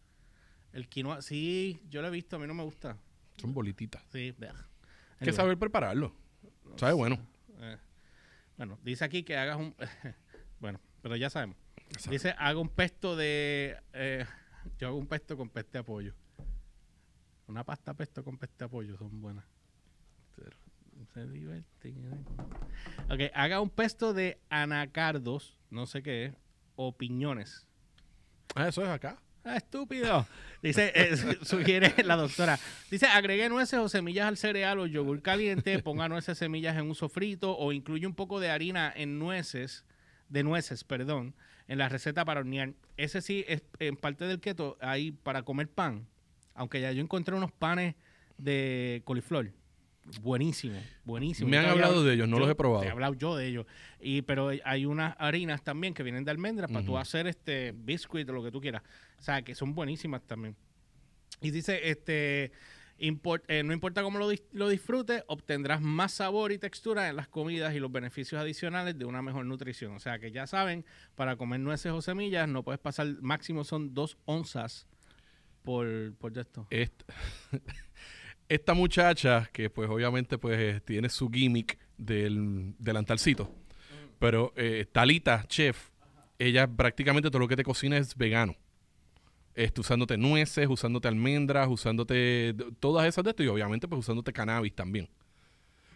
[0.74, 2.98] El quinoa, sí, yo lo he visto, a mí no me gusta.
[3.38, 4.04] Son bolititas.
[4.12, 4.50] Sí, bleh.
[5.20, 6.14] Hay que saber prepararlo.
[6.78, 6.94] ¿Sabe?
[6.94, 7.18] Bueno.
[7.60, 7.78] eh,
[8.58, 9.76] bueno, dice aquí que hagas un...
[10.60, 11.58] bueno, pero ya sabemos.
[11.90, 12.12] Exacto.
[12.12, 13.78] Dice, haga un pesto de...
[13.94, 14.26] eh,
[14.80, 16.14] yo hago un pesto con peste de pollo.
[17.48, 19.46] Una pasta pesto con peste de pollo son buenas.
[21.14, 22.26] Se divierten.
[23.10, 26.34] Ok, haga un pesto de anacardos, no sé qué es,
[26.76, 27.68] o piñones.
[28.56, 29.22] Ah, eso es acá.
[29.44, 30.26] Ah, estúpido.
[30.62, 32.58] Dice, eh, su- sugiere la doctora.
[32.90, 36.96] Dice, agregue nueces o semillas al cereal o yogur caliente, ponga nueces, semillas en un
[36.96, 39.84] sofrito o incluye un poco de harina en nueces,
[40.30, 41.34] de nueces, perdón,
[41.68, 42.74] en la receta para hornear.
[42.98, 46.08] Ese sí es en parte del keto, ahí para comer pan.
[46.54, 47.96] Aunque ya yo encontré unos panes
[48.38, 49.52] de coliflor.
[50.20, 51.50] Buenísimo, buenísimo.
[51.50, 52.82] Me han había- hablado de ellos, no yo- los he probado.
[52.82, 53.66] Te he hablado yo de ellos.
[54.00, 58.28] Y, pero hay unas harinas también que vienen de almendras para tú hacer este biscuit
[58.30, 58.82] o lo que tú quieras.
[59.20, 60.56] O sea, que son buenísimas también.
[61.42, 62.52] Y dice, este,
[63.00, 67.16] import- eh, no importa cómo lo, dis- lo disfrutes, obtendrás más sabor y textura en
[67.16, 69.94] las comidas y los beneficios adicionales de una mejor nutrición.
[69.94, 70.86] O sea, que ya saben,
[71.16, 74.88] para comer nueces o semillas no puedes pasar, máximo son dos onzas
[75.64, 76.68] por, por esto.
[78.54, 83.54] esta muchacha, que pues obviamente pues eh, tiene su gimmick del delantalcito,
[84.20, 85.90] pero eh, Talita, chef,
[86.38, 88.56] ella prácticamente todo lo que te cocina es vegano.
[89.54, 94.74] Este, usándote nueces, usándote almendras, usándote todas esas de esto y obviamente pues usándote cannabis
[94.74, 95.10] también.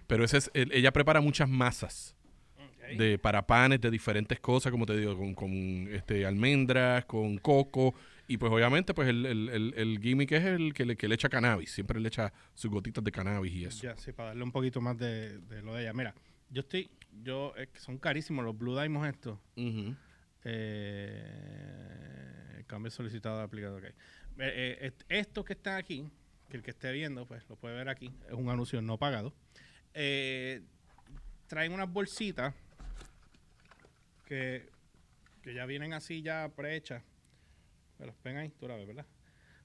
[0.08, 2.16] Pero ese es, el- ella prepara muchas masas
[2.97, 5.51] de para panes de diferentes cosas, como te digo, con, con,
[5.91, 7.95] este almendras, con coco
[8.28, 11.16] y pues obviamente pues el, el, el, el gimmick es el que le, que le
[11.16, 13.84] echa cannabis, siempre le echa sus gotitas de cannabis y eso.
[13.84, 15.94] Ya, sí, para darle un poquito más de, de lo de ella.
[15.94, 16.14] Mira,
[16.50, 16.90] yo estoy,
[17.24, 19.38] yo, es que son carísimos los Blue Diamonds estos.
[19.58, 19.96] Ujú.
[21.28, 23.84] Eh, cambio solicitado de aplicador.
[23.84, 23.90] ok.
[23.90, 23.94] Eh,
[24.38, 26.10] eh, est- estos que están aquí,
[26.50, 29.34] que el que esté viendo, pues lo puede ver aquí, es un anuncio no pagado.
[31.48, 32.54] Traen unas bolsitas
[34.26, 34.68] que,
[35.44, 37.04] que ya vienen así ya prehechas.
[38.00, 39.06] Me las ahí, tú la ves, ¿verdad?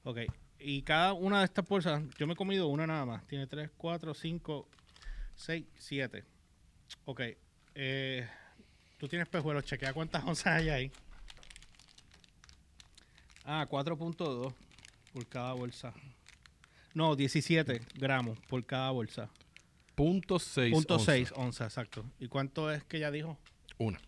[0.05, 0.19] Ok.
[0.59, 3.27] Y cada una de estas bolsas, yo me he comido una nada más.
[3.27, 4.69] Tiene 3, 4, 5,
[5.35, 6.25] 6, 7.
[7.07, 7.21] Ok.
[7.75, 8.29] Eh,
[8.99, 10.93] tú tienes pejuelos, chequea cuántas onzas hay ahí.
[13.45, 14.55] Ah, 4.2
[15.13, 15.93] por cada bolsa.
[16.95, 19.31] No, 17 gramos por cada bolsa.
[19.95, 20.73] Punto seis.
[20.73, 21.15] Punto onzas.
[21.15, 22.05] 6 onzas, exacto.
[22.19, 23.39] ¿Y cuánto es que ella dijo?
[23.79, 24.01] Una.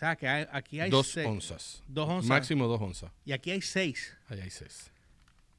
[0.00, 1.82] O sea, que hay- aquí hay Dos seis- onzas.
[1.86, 2.28] Dos onzas.
[2.30, 3.12] Máximo dos onzas.
[3.26, 4.16] Y aquí hay 6.
[4.28, 4.90] Allá hay seis.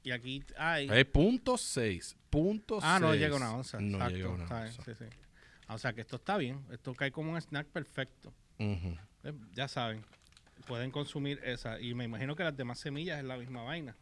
[0.02, 0.90] Y aquí hay...
[0.90, 2.18] Ahí punto seis.
[2.32, 3.22] Punto ah, no seis.
[3.22, 3.80] llega a una onza.
[3.80, 4.84] No exacto, llega una onza.
[4.84, 5.06] sí, sí.
[5.68, 6.60] O sea, que esto está bien.
[6.72, 8.34] Esto cae como un snack perfecto.
[8.58, 8.98] Eh,
[9.54, 10.04] Ya saben,
[10.66, 11.80] pueden consumir esa.
[11.80, 13.96] Y me imagino que las demás semillas es la misma vaina.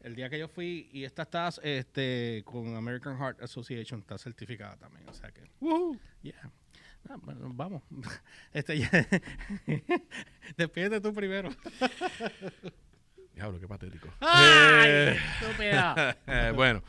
[0.00, 4.74] El día que yo fui, y esta está este, con American Heart Association, está certificada
[4.78, 5.06] también.
[5.06, 5.42] O sea que,
[6.22, 6.50] yeah.
[7.08, 7.82] Ah, bueno, vamos.
[8.52, 8.90] Este, ya-
[10.56, 11.50] Despídete tú primero.
[13.34, 14.08] Diablo, qué patético.
[14.20, 16.14] ¡Ay, Eh!
[16.26, 16.82] Eh, bueno,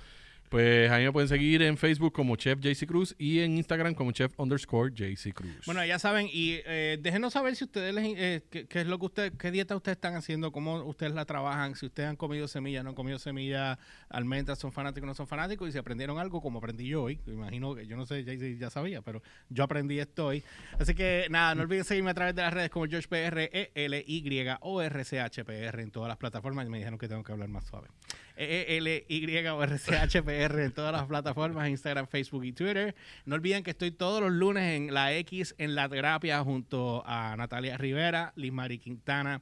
[0.54, 3.95] pues a mí me pueden seguir en Facebook como Chef JC Cruz y en Instagram
[3.95, 5.66] como Chef underscore JC Cruz.
[5.66, 9.06] Bueno, ya saben, y eh, déjenos saber si ustedes les, eh, qué, es lo que
[9.06, 12.84] ustedes, qué dieta ustedes están haciendo, cómo ustedes la trabajan, si ustedes han comido semillas,
[12.84, 13.80] no han comido semillas,
[14.10, 17.74] almendras, son fanáticos, no son fanáticos, y si aprendieron algo como aprendí yo hoy, imagino
[17.74, 20.43] que yo no sé, ya, ya sabía, pero yo aprendí esto hoy.
[20.78, 23.72] Así que nada, no olviden seguirme a través de las redes como George PR, E
[23.74, 26.68] L Y O R C H P R en todas las plataformas.
[26.68, 27.88] Me dijeron que tengo que hablar más suave.
[28.36, 32.52] E L Y R C H P R en todas las plataformas, Instagram, Facebook y
[32.54, 32.96] Twitter.
[33.26, 37.36] No olviden que estoy todos los lunes en la X en la terapia junto a
[37.38, 39.42] Natalia Rivera, Liz Mari Quintana.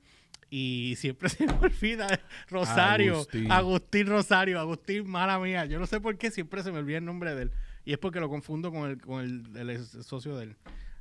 [0.50, 2.20] Y siempre se me olvida
[2.50, 3.52] Rosario, Agustín.
[3.52, 4.08] Agustín.
[4.08, 5.66] Rosario, Agustín, mala mía.
[5.66, 7.52] Yo no sé por qué siempre se me olvida el nombre de él.
[7.86, 10.56] Y es porque lo confundo con el, con el, socio del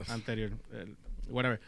[0.09, 0.53] anterior.
[0.73, 0.97] el-
[1.29, 1.61] whatever.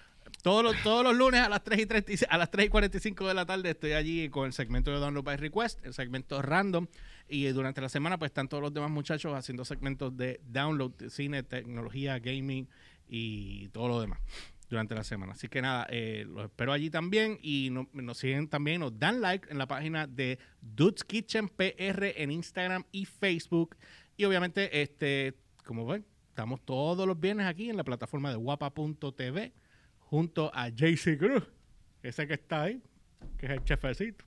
[0.42, 2.68] Todos los, todos los lunes a las 3 y 30 y- a las 3 y
[2.68, 6.42] 45 de la tarde estoy allí con el segmento de Download by Request, el segmento
[6.42, 6.86] random.
[7.28, 11.42] Y durante la semana, pues están todos los demás muchachos haciendo segmentos de download, cine,
[11.44, 12.68] tecnología, gaming
[13.08, 14.18] y todo lo demás
[14.68, 15.32] durante la semana.
[15.32, 19.20] Así que nada, eh, los espero allí también y no- nos siguen también, nos dan
[19.20, 23.76] like en la página de Dudes Kitchen PR en Instagram y Facebook.
[24.16, 29.52] Y obviamente, este, como ven, estamos todos los viernes aquí en la plataforma de guapa.tv
[30.12, 31.42] junto a JC Cruz,
[32.02, 32.82] ese que está ahí,
[33.38, 34.26] que es el chefecito.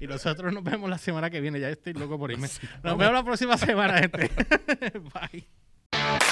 [0.00, 1.60] Y nosotros nos vemos la semana que viene.
[1.60, 2.48] Ya estoy loco por irme.
[2.82, 4.30] Nos vemos la próxima semana, gente.
[5.12, 6.28] Bye.